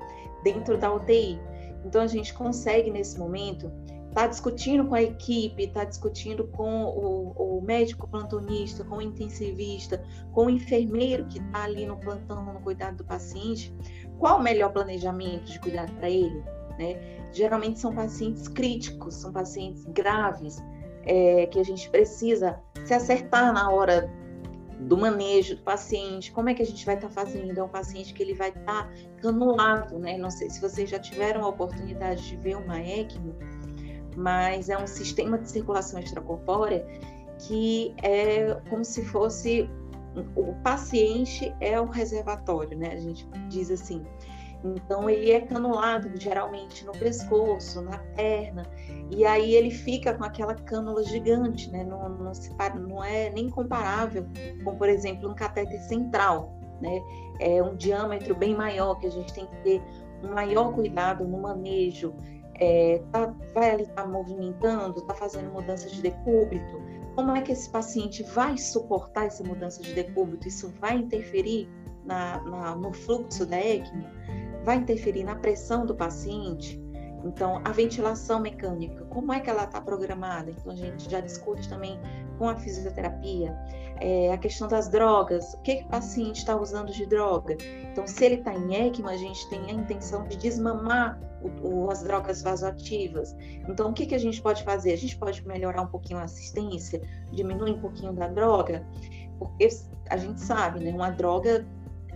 [0.45, 1.41] dentro da UTI.
[1.85, 3.71] Então, a gente consegue, nesse momento,
[4.09, 10.03] está discutindo com a equipe, está discutindo com o, o, médico plantonista, com o intensivista,
[10.33, 13.75] com o enfermeiro que está ali no plantão, no cuidado do paciente,
[14.19, 16.43] qual o melhor planejamento de cuidado para ele?
[16.79, 16.97] Né?
[17.33, 20.63] Geralmente são pacientes críticos, são pacientes graves,
[21.05, 24.11] é, que a gente precisa se acertar na hora
[24.81, 27.59] do manejo do paciente, como é que a gente vai estar tá fazendo?
[27.59, 28.91] É um paciente que ele vai estar tá
[29.23, 30.19] canulado, né?
[30.19, 33.35] Não sei se vocês já tiveram a oportunidade de ver uma ECMO,
[34.17, 36.87] mas é um sistema de circulação extracorpórea
[37.39, 39.69] que é como se fosse
[40.35, 42.93] o paciente é o reservatório, né?
[42.93, 44.05] A gente diz assim.
[44.65, 48.65] Então ele é canulado geralmente no pescoço, na perna,
[49.11, 51.85] e aí ele fica com aquela cânula gigante, né?
[51.85, 52.51] Não, não, se,
[52.89, 54.27] não é nem comparável
[54.65, 57.01] com, por exemplo, um catéter central, né?
[57.39, 59.83] É um diâmetro bem maior que a gente tem que ter
[60.25, 62.15] um maior cuidado no manejo
[62.59, 66.81] é, tá, vai ali tá movimentando, está fazendo mudança de decúbito,
[67.15, 70.47] como é que esse paciente vai suportar essa mudança de decúbito?
[70.47, 71.69] Isso vai interferir
[72.07, 74.07] na, na, no fluxo da ECMO?
[74.65, 76.81] Vai interferir na pressão do paciente?
[77.25, 80.51] Então, a ventilação mecânica, como é que ela está programada?
[80.51, 81.99] Então, a gente já discute também
[82.39, 83.57] com a fisioterapia,
[84.01, 87.57] é, a questão das drogas, o que, que o paciente está usando de droga.
[87.91, 91.91] Então, se ele está em ECMO, a gente tem a intenção de desmamar o, o,
[91.91, 93.35] as drogas vasoativas.
[93.69, 94.93] Então, o que, que a gente pode fazer?
[94.93, 97.01] A gente pode melhorar um pouquinho a assistência,
[97.33, 98.87] diminuir um pouquinho da droga,
[99.39, 99.69] porque
[100.09, 101.67] a gente sabe, né, uma droga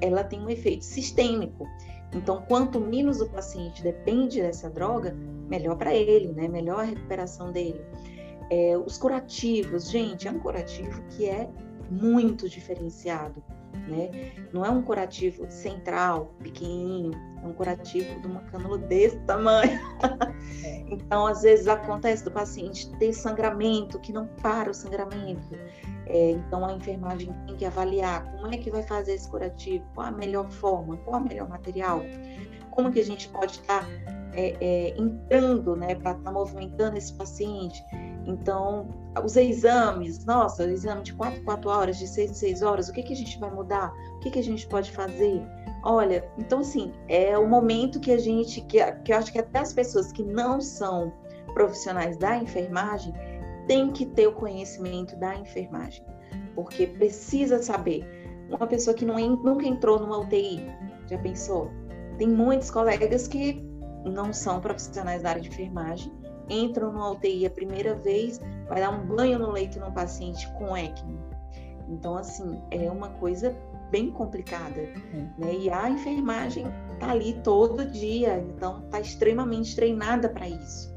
[0.01, 1.67] ela tem um efeito sistêmico.
[2.13, 5.17] Então, quanto menos o paciente depende dessa droga,
[5.49, 6.49] melhor para ele, né?
[6.49, 7.81] Melhor a recuperação dele.
[8.51, 11.49] É, os curativos, gente, é um curativo que é
[11.89, 13.43] muito diferenciado,
[13.89, 14.33] né?
[14.53, 19.79] Não é um curativo central, pequenininho, um curativo de uma cânula desse tamanho.
[20.64, 20.85] É.
[20.88, 25.55] então, às vezes acontece do paciente ter sangramento, que não para o sangramento.
[26.07, 30.09] É, então, a enfermagem tem que avaliar como é que vai fazer esse curativo, qual
[30.09, 32.03] a melhor forma, qual o melhor material,
[32.70, 33.87] como que a gente pode estar
[34.33, 37.83] é, é, entrando né, para estar movimentando esse paciente.
[38.26, 38.88] Então,
[39.24, 42.92] os exames, nossa, o exame de 4 4 horas, de 6 em 6 horas, o
[42.92, 43.92] que, que a gente vai mudar?
[44.16, 45.42] O que, que a gente pode fazer?
[45.83, 49.61] Olha, então, assim, é o momento que a gente, que, que eu acho que até
[49.61, 51.12] as pessoas que não são
[51.55, 53.14] profissionais da enfermagem,
[53.66, 56.05] tem que ter o conhecimento da enfermagem,
[56.55, 58.05] porque precisa saber.
[58.49, 60.66] Uma pessoa que não, nunca entrou numa UTI,
[61.07, 61.71] já pensou?
[62.19, 63.64] Tem muitos colegas que
[64.05, 66.12] não são profissionais da área de enfermagem,
[66.49, 70.77] entram numa UTI a primeira vez, vai dar um banho no leito num paciente com
[70.77, 71.21] ECMO.
[71.88, 73.57] Então, assim, é uma coisa
[73.90, 74.81] bem complicada,
[75.38, 75.55] né?
[75.59, 76.66] E a enfermagem
[76.98, 80.94] tá ali todo dia, então tá extremamente treinada para isso.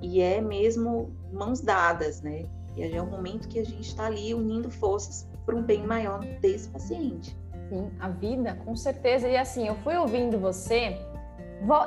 [0.00, 2.44] E é mesmo mãos dadas, né?
[2.76, 6.20] E é um momento que a gente está ali unindo forças para um bem maior
[6.40, 7.36] desse paciente.
[7.68, 9.28] Sim, a vida, com certeza.
[9.28, 10.98] E assim, eu fui ouvindo você.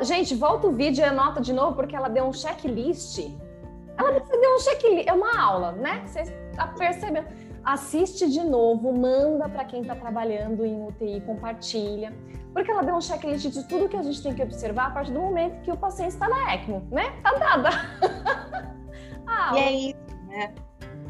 [0.01, 3.19] Gente, volta o vídeo e anota de novo, porque ela deu um checklist.
[3.97, 6.03] Ela deu um checklist, é uma aula, né?
[6.05, 7.27] Você está percebendo.
[7.67, 12.13] Assiste de novo, manda para quem está trabalhando em UTI, compartilha
[12.57, 15.11] porque ela deu um checklist de tudo que a gente tem que observar a partir
[15.11, 17.13] do momento que o paciente está na ECMO, né?
[17.21, 17.69] Tá dada.
[19.27, 20.55] ah, e é isso, né?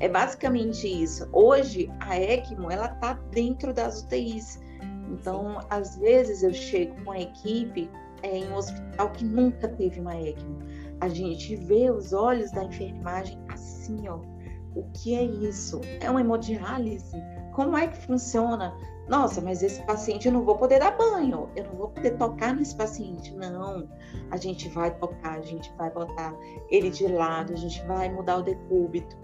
[0.02, 1.26] É basicamente isso.
[1.32, 4.60] Hoje, a ECMO, ela tá dentro das UTIs.
[5.10, 5.68] Então, Sim.
[5.70, 7.90] às vezes eu chego com a equipe
[8.24, 10.60] é, em um hospital que nunca teve uma ECMO.
[11.00, 14.20] A gente vê os olhos da enfermagem assim, ó.
[14.78, 15.82] O que é isso?
[16.00, 17.18] É uma hemodiálise?
[17.52, 18.78] Como é que funciona?
[19.10, 22.56] Nossa, mas esse paciente eu não vou poder dar banho, eu não vou poder tocar
[22.56, 23.34] nesse paciente.
[23.34, 23.90] Não,
[24.30, 26.36] a gente vai tocar, a gente vai botar
[26.70, 29.18] ele de lado, a gente vai mudar o decúbito.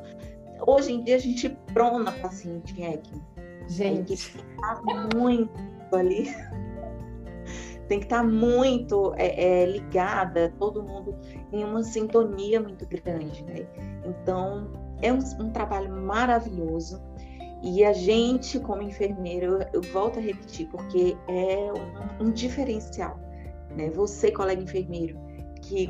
[0.66, 3.22] Hoje em dia a gente prona paciente em ECMO.
[3.68, 3.94] Gente.
[3.94, 4.82] Tem que estar
[5.16, 6.36] muito ali.
[7.88, 11.16] Tem que estar muito é, é, ligada, todo mundo
[11.52, 13.44] em uma sintonia muito grande.
[13.44, 13.68] Né?
[14.04, 14.72] Então,
[15.04, 17.00] é um, um trabalho maravilhoso
[17.62, 21.72] e a gente, como enfermeiro, eu, volto a repetir, porque é
[22.20, 23.18] um, um diferencial.
[23.76, 23.90] Né?
[23.92, 25.18] Você, colega enfermeiro,
[25.62, 25.90] que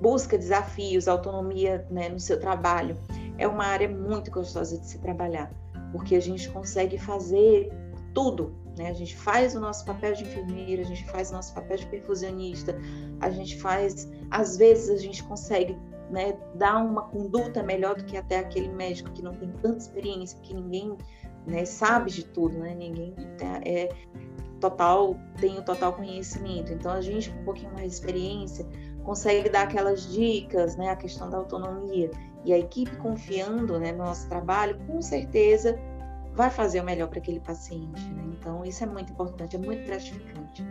[0.00, 2.96] busca desafios, autonomia né, no seu trabalho,
[3.38, 5.52] é uma área muito gostosa de se trabalhar,
[5.92, 7.70] porque a gente consegue fazer
[8.12, 8.56] tudo.
[8.76, 8.88] Né?
[8.88, 11.86] A gente faz o nosso papel de enfermeira, a gente faz o nosso papel de
[11.86, 12.76] perfusionista,
[13.20, 15.76] a gente faz, às vezes a gente consegue
[16.10, 20.38] né, dar uma conduta melhor do que até aquele médico que não tem tanta experiência,
[20.40, 20.96] que ninguém
[21.46, 22.74] né, sabe de tudo, né?
[22.74, 23.14] Ninguém
[23.64, 23.88] é
[24.60, 26.72] total tem o total conhecimento.
[26.72, 28.66] Então a gente com um pouquinho mais de experiência
[29.04, 30.90] consegue dar aquelas dicas, né?
[30.90, 32.10] A questão da autonomia
[32.44, 35.78] e a equipe confiando, né, no nosso trabalho, com certeza
[36.32, 38.00] vai fazer o melhor para aquele paciente.
[38.10, 38.22] Né?
[38.38, 40.64] Então isso é muito importante, é muito gratificante.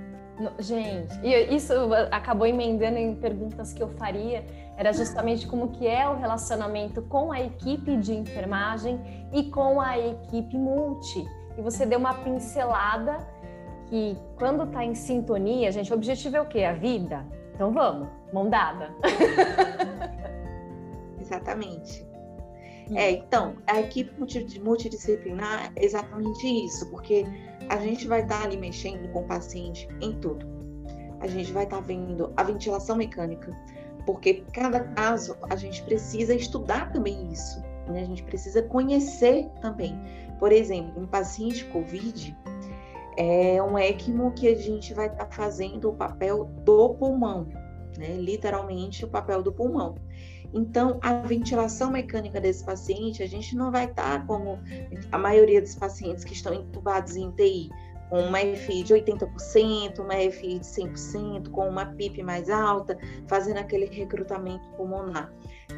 [0.59, 1.73] Gente, e isso
[2.11, 4.45] acabou emendando em perguntas que eu faria,
[4.77, 9.01] era justamente como que é o relacionamento com a equipe de enfermagem
[9.33, 11.25] e com a equipe multi.
[11.57, 13.17] E você deu uma pincelada
[13.87, 16.63] que quando está em sintonia, gente, o objetivo é o quê?
[16.63, 17.25] A vida?
[17.55, 18.91] Então vamos, mão dada.
[21.19, 22.05] Exatamente.
[22.95, 24.13] É, então, a equipe
[24.61, 27.25] multidisciplinar é exatamente isso, porque
[27.69, 30.45] a gente vai estar ali mexendo com o paciente em tudo.
[31.19, 33.55] A gente vai estar vendo a ventilação mecânica,
[34.05, 38.01] porque cada caso a gente precisa estudar também isso, né?
[38.01, 39.99] a gente precisa conhecer também.
[40.39, 42.37] Por exemplo, um paciente COVID
[43.17, 47.47] é um ECMO que a gente vai estar fazendo o papel do pulmão,
[47.97, 48.15] né?
[48.15, 49.95] literalmente o papel do pulmão.
[50.53, 54.59] Então, a ventilação mecânica desse paciente, a gente não vai estar como
[55.11, 57.69] a maioria dos pacientes que estão entubados em UTI,
[58.09, 63.57] com uma FI de 80%, uma FI de 100%, com uma PIP mais alta, fazendo
[63.57, 65.31] aquele recrutamento pulmonar.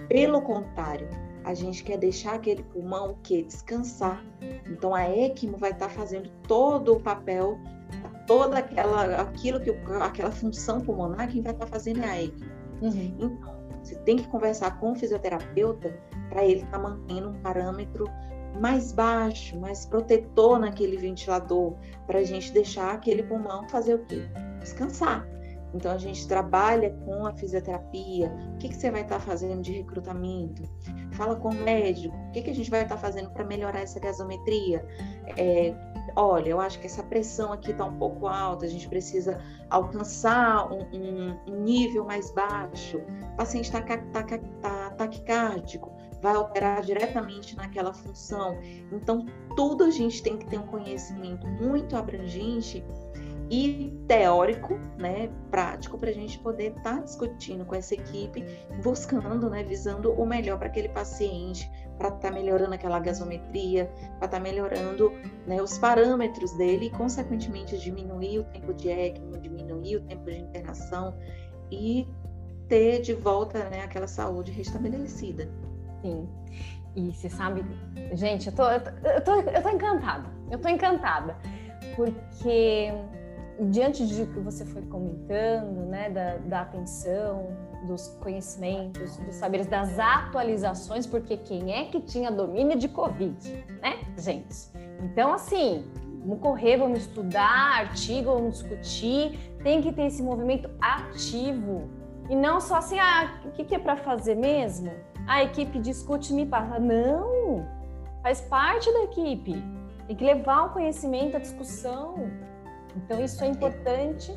[0.08, 1.08] Pelo contrário,
[1.44, 3.44] a gente quer deixar aquele pulmão o quê?
[3.44, 4.24] Descansar.
[4.70, 7.58] Então a ECMO vai estar tá fazendo todo o papel,
[8.28, 12.60] toda aquela aquilo que aquela função pulmonar quem vai estar tá fazendo é a ECMO.
[12.82, 13.16] Uhum.
[13.20, 15.98] Então, você tem que conversar com o fisioterapeuta
[16.30, 18.06] para ele estar tá mantendo um parâmetro
[18.60, 21.76] mais baixo, mais protetor naquele ventilador,
[22.08, 24.24] para a gente deixar aquele pulmão fazer o quê?
[24.60, 25.28] Descansar.
[25.74, 28.34] Então a gente trabalha com a fisioterapia.
[28.56, 30.64] O que, que você vai estar fazendo de recrutamento?
[31.12, 32.16] Fala com o médico.
[32.16, 34.86] O que, que a gente vai estar fazendo para melhorar essa gasometria?
[35.38, 35.76] É,
[36.16, 38.66] olha, eu acho que essa pressão aqui está um pouco alta.
[38.66, 40.86] A gente precisa alcançar um,
[41.48, 42.98] um, nível mais baixo.
[43.34, 44.24] O paciente está tá,
[44.62, 48.58] tá, taquicárdico vai operar diretamente naquela função.
[48.92, 52.84] Então, tudo a gente tem que ter um conhecimento muito abrangente
[53.50, 58.46] e teórico, né, prático, para a gente poder estar tá discutindo com essa equipe,
[58.84, 61.70] buscando, né, visando o melhor para aquele paciente,
[62.00, 63.86] para estar tá melhorando aquela gasometria,
[64.18, 65.12] para estar tá melhorando
[65.46, 70.38] né, os parâmetros dele e, consequentemente, diminuir o tempo de ECMO, diminuir o tempo de
[70.38, 71.14] internação
[71.70, 72.08] e
[72.70, 75.50] ter de volta né, aquela saúde restabelecida.
[76.02, 76.28] Sim.
[76.96, 77.64] E você sabe,
[78.14, 78.82] gente, eu tô, eu
[79.22, 80.30] tô, eu tô, encantada.
[80.50, 81.36] Eu tô encantada.
[81.96, 82.94] Porque
[83.70, 87.50] diante de que você foi comentando, né, da, da atenção,
[87.84, 94.00] dos conhecimentos, dos saberes, das atualizações, porque quem é que tinha domínio de Covid, né,
[94.18, 94.70] gente?
[95.02, 95.86] Então, assim,
[96.20, 101.90] vamos correr, vamos estudar artigo, vamos discutir, tem que ter esse movimento ativo
[102.30, 104.92] e não só assim, ah, o que, que é para fazer mesmo?
[105.26, 106.80] A equipe discute e me passa.
[106.80, 107.68] Não!
[108.22, 109.56] Faz parte da equipe.
[110.06, 112.30] Tem que levar o conhecimento, a discussão.
[112.96, 114.32] Então, isso é importante.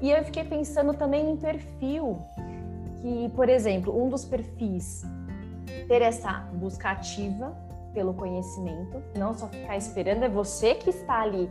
[0.00, 2.18] E eu fiquei pensando também em perfil,
[3.02, 5.02] que, por exemplo, um dos perfis
[5.88, 7.52] ter essa busca ativa
[7.92, 11.50] pelo conhecimento, não só ficar esperando, é você que está ali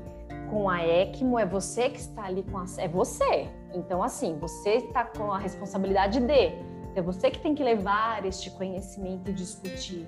[0.50, 2.66] com a ECMO, é você que está ali com a.
[2.78, 3.48] É você.
[3.74, 6.72] Então, assim, você está com a responsabilidade de.
[6.96, 10.08] É você que tem que levar este conhecimento e discutir.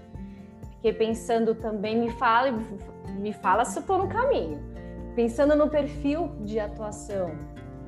[0.75, 2.51] Fiquei pensando também, me fala,
[3.19, 4.59] me fala se eu estou no caminho.
[5.15, 7.31] Pensando no perfil de atuação,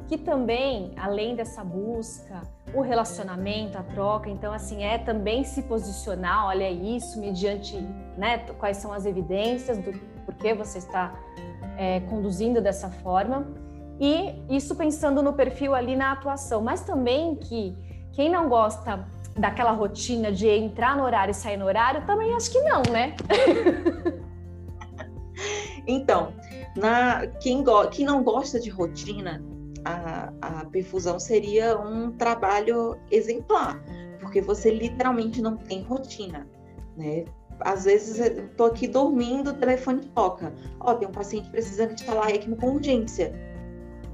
[0.07, 2.41] que também, além dessa busca,
[2.73, 7.75] o relacionamento, a troca, então assim é também se posicionar, olha isso, mediante,
[8.17, 9.93] né, quais são as evidências do
[10.25, 11.15] porquê você está
[11.77, 13.47] é, conduzindo dessa forma
[13.99, 17.75] e isso pensando no perfil ali na atuação, mas também que
[18.11, 19.05] quem não gosta
[19.37, 23.15] daquela rotina de entrar no horário e sair no horário, também acho que não, né?
[25.85, 26.33] então,
[26.75, 29.43] na, quem, go, quem não gosta de rotina,
[29.85, 33.81] a, a perfusão seria um trabalho exemplar,
[34.19, 36.47] porque você literalmente não tem rotina,
[36.97, 37.25] né?
[37.61, 40.53] Às vezes eu tô aqui dormindo, o telefone toca.
[40.81, 43.33] Ó, tem um paciente precisando instalar ECMO com urgência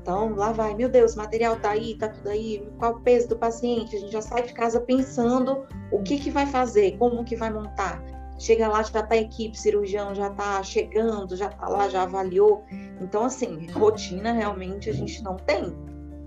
[0.02, 3.38] então, lá vai, meu Deus, material tá aí, tá tudo aí, qual o peso do
[3.38, 3.96] paciente?
[3.96, 7.54] A gente já sai de casa pensando o que que vai fazer, como que vai
[7.54, 8.04] montar.
[8.42, 12.64] Chega lá, já tá a equipe, cirurgião já tá chegando, já tá lá, já avaliou.
[13.00, 15.72] Então, assim, rotina realmente a gente não tem,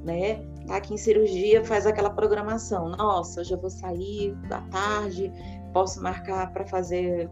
[0.05, 0.37] né?
[0.65, 2.89] Tá aqui em cirurgia, faz aquela programação.
[2.91, 5.33] Nossa, já vou sair da tarde,
[5.73, 7.29] posso marcar para fazer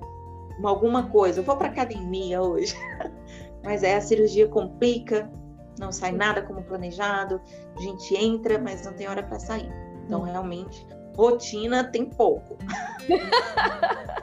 [0.64, 1.38] alguma coisa.
[1.38, 2.74] Eu vou para academia hoje.
[3.62, 5.30] Mas é a cirurgia complica,
[5.78, 7.40] não sai nada como planejado,
[7.76, 9.70] a gente entra, mas não tem hora para sair.
[10.04, 10.24] Então, hum.
[10.24, 10.84] realmente,
[11.16, 12.58] rotina tem pouco.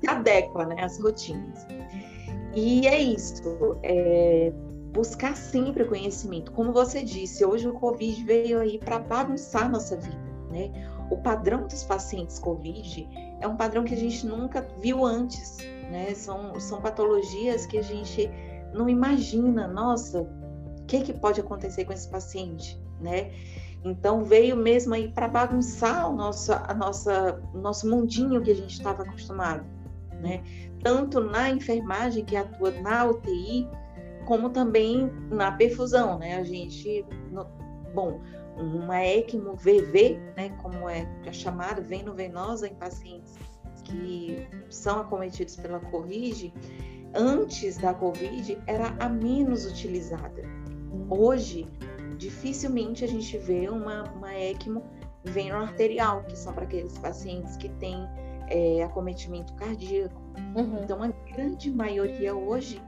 [0.00, 1.66] Se adequa, né, às rotinas.
[2.54, 4.52] E é isso, é
[4.96, 6.50] buscar sempre conhecimento.
[6.52, 10.18] Como você disse, hoje o Covid veio aí para bagunçar nossa vida,
[10.50, 10.72] né?
[11.10, 13.06] O padrão dos pacientes Covid
[13.40, 15.58] é um padrão que a gente nunca viu antes,
[15.90, 16.14] né?
[16.14, 18.30] São, são patologias que a gente
[18.72, 20.26] não imagina, nossa,
[20.86, 23.30] que, que pode acontecer com esse paciente, né?
[23.84, 28.72] Então veio mesmo aí para bagunçar o nosso, a nossa, nosso mundinho que a gente
[28.72, 29.64] estava acostumado,
[30.20, 30.42] né?
[30.82, 33.68] Tanto na enfermagem que atua na UTI,
[34.26, 36.36] como também na perfusão, né?
[36.36, 37.46] A gente, no,
[37.94, 38.20] bom,
[38.56, 40.48] uma ECMO VV, né?
[40.62, 43.34] Como é, é chamada, veno-venosa em pacientes
[43.84, 46.52] que são acometidos pela COVID,
[47.14, 50.42] antes da COVID era a menos utilizada.
[51.08, 51.66] Hoje,
[52.16, 54.82] dificilmente a gente vê uma, uma ECMO
[55.24, 58.08] veno arterial, que são para aqueles pacientes que têm
[58.48, 60.20] é, acometimento cardíaco.
[60.56, 60.82] Uhum.
[60.82, 62.80] Então, a grande maioria hoje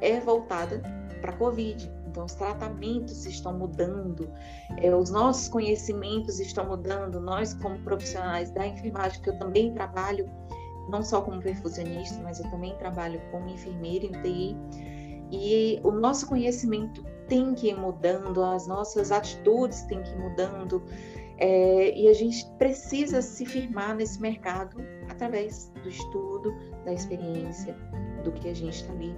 [0.00, 0.82] é voltada
[1.20, 1.90] para COVID.
[2.06, 4.30] Então, os tratamentos estão mudando,
[4.78, 7.20] é, os nossos conhecimentos estão mudando.
[7.20, 10.28] Nós, como profissionais da enfermagem, que eu também trabalho,
[10.90, 14.56] não só como perfusionista, mas eu também trabalho como enfermeira em UTI.
[15.30, 20.82] E o nosso conhecimento tem que ir mudando, as nossas atitudes têm que ir mudando,
[21.38, 24.76] é, e a gente precisa se firmar nesse mercado
[25.08, 26.52] através do estudo,
[26.84, 27.76] da experiência,
[28.24, 29.14] do que a gente está ali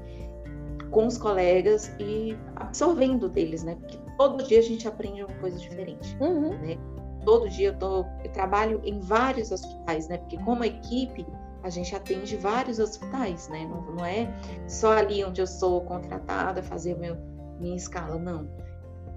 [0.91, 3.77] com os colegas e absorvendo deles, né?
[3.77, 6.51] Porque todo dia a gente aprende uma coisa diferente, uhum.
[6.59, 6.77] né?
[7.25, 10.19] Todo dia eu, tô, eu trabalho em vários hospitais, né?
[10.19, 11.27] Porque como equipe
[11.63, 13.67] a gente atende vários hospitais, né?
[13.67, 14.29] Não, não é
[14.67, 17.17] só ali onde eu sou contratada fazer meu,
[17.61, 18.49] minha escala, não.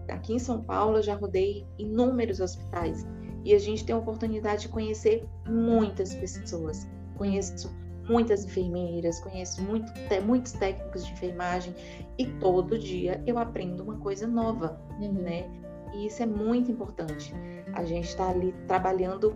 [0.09, 3.05] Aqui em São Paulo eu já rodei inúmeros hospitais
[3.43, 6.87] e a gente tem a oportunidade de conhecer muitas pessoas.
[7.15, 7.73] Conheço
[8.07, 9.91] muitas enfermeiras, conheço muito,
[10.25, 11.73] muitos técnicos de enfermagem
[12.17, 15.13] e todo dia eu aprendo uma coisa nova, uhum.
[15.13, 15.49] né?
[15.93, 17.33] E isso é muito importante.
[17.73, 19.35] A gente está ali trabalhando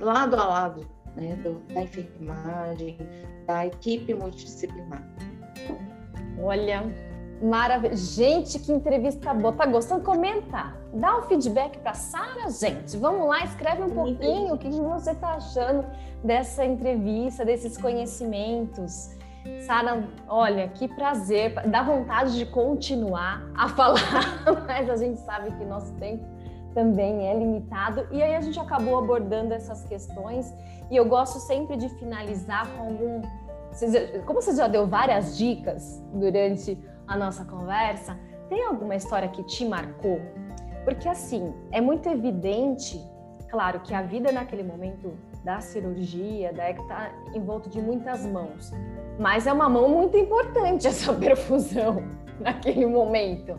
[0.00, 0.86] lado a lado,
[1.16, 2.98] né, do, da enfermagem,
[3.46, 5.02] da equipe multidisciplinar.
[6.38, 6.82] Olha,
[7.42, 7.96] Maravilha.
[7.96, 9.52] Gente, que entrevista boa.
[9.52, 10.02] Tá gostando?
[10.02, 10.74] Comenta.
[10.92, 12.96] Dá um feedback para Sara, gente.
[12.96, 15.84] Vamos lá, escreve um pouquinho o que você está achando
[16.22, 19.10] dessa entrevista, desses conhecimentos.
[19.66, 21.54] Sara, olha, que prazer.
[21.68, 26.24] Dá vontade de continuar a falar, mas a gente sabe que nosso tempo
[26.74, 28.06] também é limitado.
[28.10, 30.52] E aí a gente acabou abordando essas questões.
[30.90, 33.22] E eu gosto sempre de finalizar com algum.
[34.26, 39.64] Como você já deu várias dicas durante a nossa conversa, tem alguma história que te
[39.64, 40.20] marcou?
[40.84, 43.00] Porque assim, é muito evidente,
[43.50, 48.72] claro, que a vida naquele momento da cirurgia, da ECTA, está envolto de muitas mãos.
[49.18, 52.02] Mas é uma mão muito importante essa perfusão
[52.40, 53.58] naquele momento.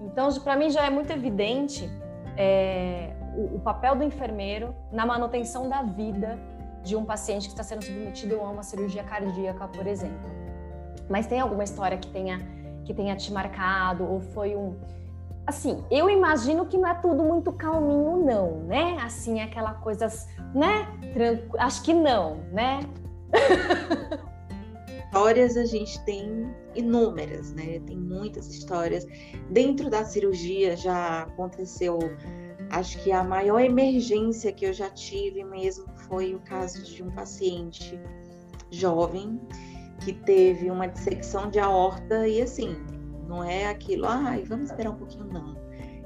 [0.00, 1.88] Então, para mim já é muito evidente
[2.36, 6.38] é, o, o, papel do enfermeiro na manutenção da vida
[6.82, 10.30] de um paciente que está sendo submetido a uma cirurgia cardíaca, por exemplo.
[11.08, 12.40] Mas tem alguma história que tenha
[12.84, 14.76] que tenha te marcado ou foi um
[15.46, 18.96] assim, eu imagino que não é tudo muito calminho não, né?
[19.02, 20.06] Assim, aquela coisa,
[20.54, 20.86] né?
[21.12, 21.56] Tranqu...
[21.58, 22.80] Acho que não, né?
[25.06, 27.80] Histórias a gente tem inúmeras, né?
[27.86, 29.06] Tem muitas histórias.
[29.50, 31.98] Dentro da cirurgia já aconteceu,
[32.70, 37.10] acho que a maior emergência que eu já tive mesmo foi o caso de um
[37.10, 38.00] paciente
[38.70, 39.38] jovem
[40.04, 42.76] que teve uma dissecção de aorta e assim,
[43.26, 45.56] não é aquilo, ai, vamos esperar um pouquinho, não.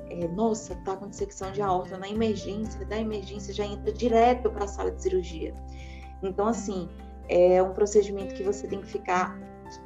[0.08, 4.64] É, nossa, tá com dissecção de aorta na emergência, da emergência já entra direto para
[4.64, 5.52] a sala de cirurgia.
[6.22, 6.88] Então, assim,
[7.28, 9.38] é um procedimento que você tem que ficar.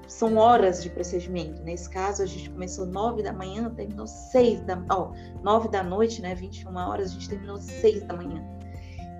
[0.07, 1.63] São horas de procedimento.
[1.63, 4.83] Nesse caso, a gente começou 9 da manhã, terminou 6 da.
[4.91, 6.35] Ó, 9 da noite, né?
[6.35, 8.45] 21 horas, a gente terminou 6 da manhã.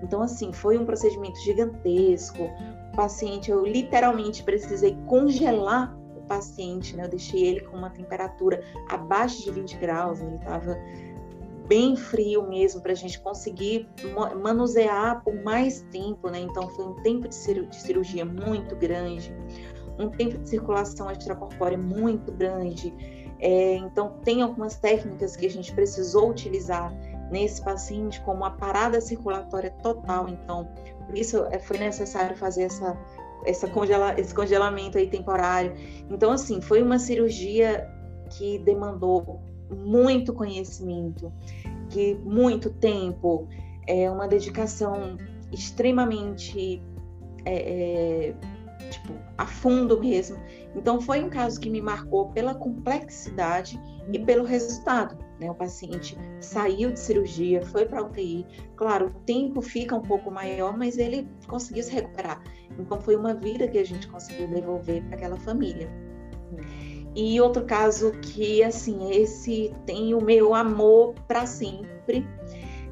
[0.03, 2.49] Então, assim, foi um procedimento gigantesco,
[2.91, 7.05] paciente, eu literalmente precisei congelar o paciente, né?
[7.05, 10.77] Eu deixei ele com uma temperatura abaixo de 20 graus, ele estava
[11.67, 13.87] bem frio mesmo para a gente conseguir
[14.41, 16.39] manusear por mais tempo, né?
[16.39, 19.33] Então foi um tempo de cirurgia muito grande,
[19.97, 22.93] um tempo de circulação extracorpórea muito grande.
[23.39, 26.93] É, então tem algumas técnicas que a gente precisou utilizar
[27.31, 30.27] nesse paciente, como a parada circulatória total.
[30.27, 30.67] Então
[31.15, 32.97] isso é, foi necessário fazer essa,
[33.45, 35.73] essa congela, esse congelamento aí temporário.
[36.09, 37.87] Então, assim, foi uma cirurgia
[38.37, 41.31] que demandou muito conhecimento,
[41.89, 43.47] que muito tempo,
[43.87, 45.17] é uma dedicação
[45.51, 46.81] extremamente
[47.45, 48.35] é, é,
[48.89, 50.37] tipo, a fundo mesmo.
[50.75, 53.79] Então, foi um caso que me marcou pela complexidade
[54.11, 55.17] e pelo resultado.
[55.39, 55.49] Né?
[55.49, 58.45] O paciente saiu de cirurgia, foi para UTI.
[58.75, 62.41] Claro, o tempo fica um pouco maior, mas ele conseguiu se recuperar.
[62.79, 65.89] Então, foi uma vida que a gente conseguiu devolver para aquela família.
[67.13, 72.25] E outro caso que, assim, esse tem o meu amor para sempre,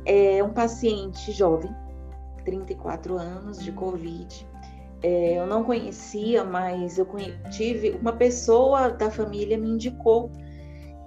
[0.06, 1.74] é um paciente jovem,
[2.44, 4.49] 34 anos, de Covid,
[5.02, 7.08] é, eu não conhecia, mas eu
[7.52, 10.32] tive uma pessoa da família me indicou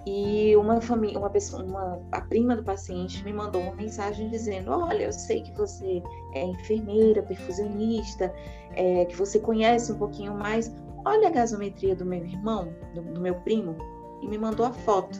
[0.07, 4.73] e uma família, uma pessoa, uma, a prima do paciente me mandou uma mensagem dizendo:
[4.73, 6.03] Olha, eu sei que você
[6.35, 8.33] é enfermeira, perfusionista,
[8.75, 10.75] é, que você conhece um pouquinho mais.
[11.05, 13.77] Olha a gasometria do meu irmão, do, do meu primo,
[14.23, 15.19] e me mandou a foto.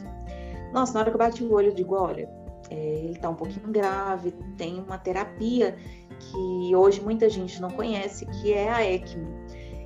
[0.73, 2.29] Nossa, na hora que eu bati o olho, eu digo: Olha,
[2.69, 5.77] é, ele está um pouquinho grave, tem uma terapia
[6.31, 9.43] que hoje muita gente não conhece, que é a ECMO.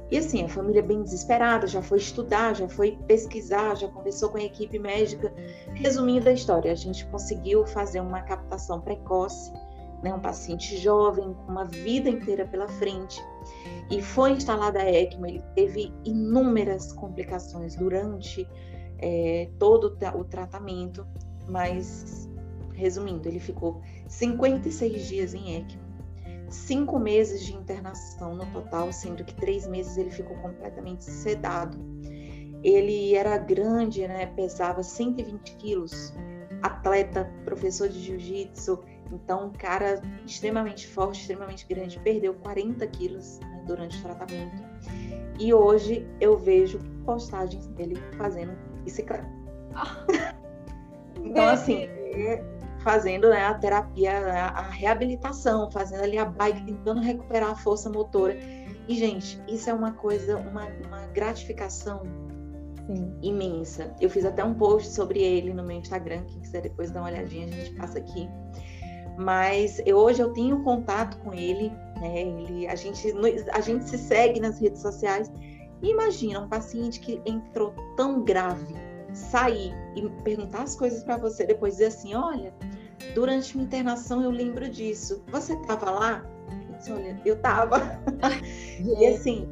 [0.09, 4.37] E assim, a família bem desesperada, já foi estudar, já foi pesquisar, já conversou com
[4.37, 5.33] a equipe médica.
[5.73, 9.51] Resumindo a história, a gente conseguiu fazer uma captação precoce,
[10.01, 13.21] né, um paciente jovem, com uma vida inteira pela frente.
[13.89, 18.47] e foi instalada a ECMO, ele teve inúmeras complicações durante
[18.99, 21.05] é, todo o tratamento,
[21.47, 22.29] mas
[22.73, 25.86] resumindo, ele ficou 56 dias em ECMO,
[26.49, 31.77] cinco meses de internação no total, sendo que três meses ele ficou completamente sedado.
[32.63, 34.27] Ele era grande, né?
[34.27, 36.13] pesava 120 quilos,
[36.61, 43.63] atleta, professor de jiu-jitsu, então um cara extremamente forte, extremamente grande, perdeu 40 quilos né,
[43.65, 44.63] durante o tratamento.
[45.39, 49.29] E hoje eu vejo postagens dele fazendo bicicleta.
[49.75, 50.05] Ah.
[51.23, 52.56] então, assim, é
[52.87, 58.33] fazendo né, a terapia, a, reabilitação, fazendo ali a bike, tentando recuperar a força motora.
[58.87, 62.03] E, gente, isso é uma coisa, uma, uma gratificação
[62.85, 63.13] Sim.
[63.21, 63.93] imensa.
[63.99, 67.09] Eu fiz até um post sobre ele no meu Instagram, quem quiser depois dar uma
[67.09, 68.29] olhadinha, a gente passa aqui.
[69.17, 71.69] Mas eu, hoje eu tenho contato com ele,
[71.99, 72.21] né?
[72.21, 73.13] Ele, a, gente,
[73.51, 75.29] a gente se segue nas redes sociais.
[75.81, 78.73] E imagina um paciente que entrou tão grave,
[79.13, 82.53] sair e perguntar as coisas para você, depois dizer assim: olha,
[83.13, 85.23] durante minha internação eu lembro disso.
[85.31, 86.25] Você estava lá?
[86.69, 87.99] Eu disse, olha, eu estava.
[88.79, 89.47] e assim,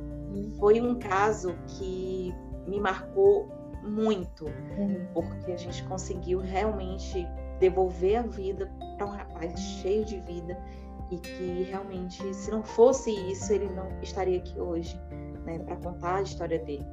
[0.60, 2.34] foi um caso que
[2.68, 3.50] me marcou
[3.84, 5.06] muito, uhum.
[5.14, 7.28] porque a gente conseguiu realmente
[7.60, 10.58] devolver a vida para um rapaz cheio de vida
[11.12, 15.00] e que realmente, se não fosse isso, ele não estaria aqui hoje,
[15.46, 16.86] né, para contar a história dele.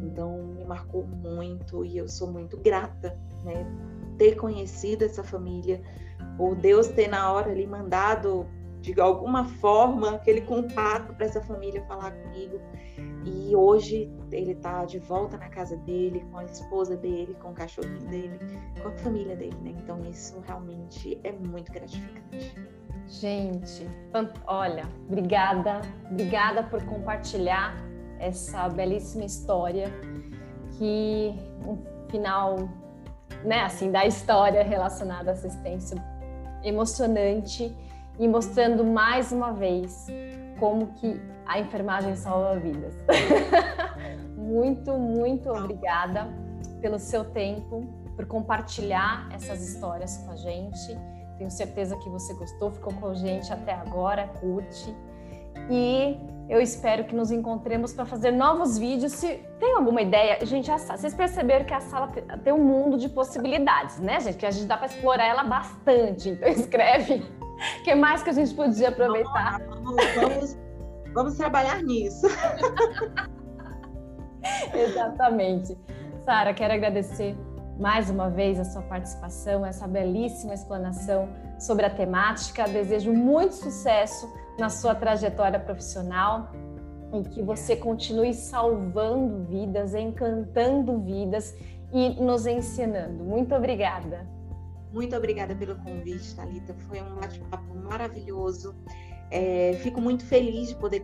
[0.00, 3.66] Então, me marcou muito e eu sou muito grata, né,
[4.18, 5.82] ter conhecido essa família,
[6.36, 8.46] por Deus ter na hora ali mandado
[8.80, 12.60] de alguma forma aquele contato para essa família falar comigo.
[13.24, 17.54] E hoje ele está de volta na casa dele, com a esposa dele, com o
[17.54, 18.38] cachorrinho dele,
[18.82, 19.74] com a família dele, né?
[19.82, 22.54] Então isso realmente é muito gratificante.
[23.08, 23.88] Gente,
[24.46, 27.74] olha, obrigada, obrigada por compartilhar
[28.18, 29.90] essa belíssima história
[30.78, 31.34] que
[31.66, 31.78] um
[32.10, 32.68] final,
[33.42, 35.96] né, assim, da história relacionada à assistência
[36.62, 37.76] emocionante
[38.18, 40.06] e mostrando mais uma vez
[40.58, 42.94] como que a enfermagem salva vidas.
[44.36, 46.28] muito, muito obrigada
[46.80, 47.84] pelo seu tempo,
[48.16, 50.96] por compartilhar essas histórias com a gente.
[51.36, 54.94] Tenho certeza que você gostou, ficou com a gente até agora, curte.
[55.70, 59.12] E eu espero que nos encontremos para fazer novos vídeos.
[59.12, 62.08] Se tem alguma ideia, gente, vocês perceberam que a sala
[62.42, 64.36] tem um mundo de possibilidades, né, gente?
[64.36, 66.28] Que a gente dá para explorar ela bastante.
[66.30, 67.22] Então escreve
[67.80, 69.58] o que mais que a gente podia aproveitar.
[69.66, 70.58] Vamos, vamos,
[71.14, 72.26] vamos trabalhar nisso.
[74.74, 75.78] Exatamente.
[76.26, 77.34] Sara, quero agradecer
[77.78, 81.28] mais uma vez a sua participação, essa belíssima explanação
[81.58, 82.64] sobre a temática.
[82.68, 86.52] Desejo muito sucesso na sua trajetória profissional
[87.12, 91.54] e que você continue salvando vidas, encantando vidas
[91.92, 93.22] e nos ensinando.
[93.22, 94.26] Muito obrigada.
[94.92, 96.74] Muito obrigada pelo convite, Thalita.
[96.88, 98.74] Foi um bate-papo maravilhoso.
[99.30, 101.00] É, fico muito feliz de poder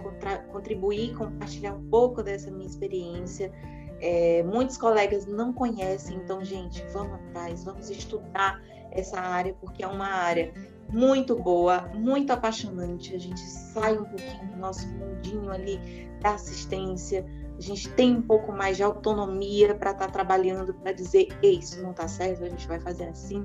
[0.52, 3.52] contribuir, compartilhar um pouco dessa minha experiência.
[4.00, 8.60] É, muitos colegas não conhecem, então, gente, vamos atrás, vamos estudar
[8.92, 10.52] essa área, porque é uma área
[10.92, 13.14] muito boa, muito apaixonante.
[13.14, 17.24] A gente sai um pouquinho do nosso mundinho ali da assistência,
[17.56, 21.58] a gente tem um pouco mais de autonomia para estar tá trabalhando, para dizer, Ei,
[21.58, 23.44] isso não está certo, a gente vai fazer assim,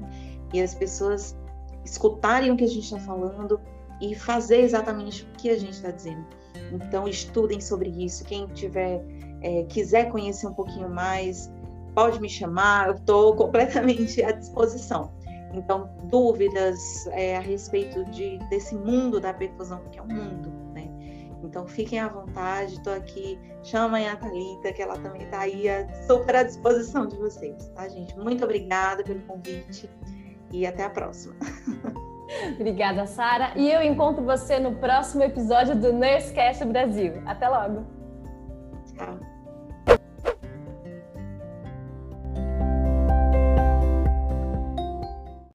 [0.54, 1.38] e as pessoas
[1.84, 3.60] escutarem o que a gente está falando
[4.02, 6.26] e fazer exatamente o que a gente está dizendo.
[6.72, 8.24] Então, estudem sobre isso.
[8.24, 9.04] Quem tiver,
[9.42, 11.52] é, quiser conhecer um pouquinho mais,
[11.94, 15.12] pode me chamar, eu estou completamente à disposição.
[15.54, 20.90] Então, dúvidas é, a respeito de, desse mundo da perfusão, que é um mundo, né?
[21.44, 23.40] Então, fiquem à vontade, estou aqui.
[23.64, 25.66] Chamem a Thalita, que ela também está aí
[26.08, 28.18] super à disposição de vocês, tá, gente?
[28.18, 29.90] Muito obrigada pelo convite
[30.52, 31.36] e até a próxima.
[32.56, 33.52] Obrigada, Sara.
[33.56, 37.22] E eu encontro você no próximo episódio do Nursecast Brasil.
[37.26, 37.86] Até logo.
[38.96, 39.35] Tchau.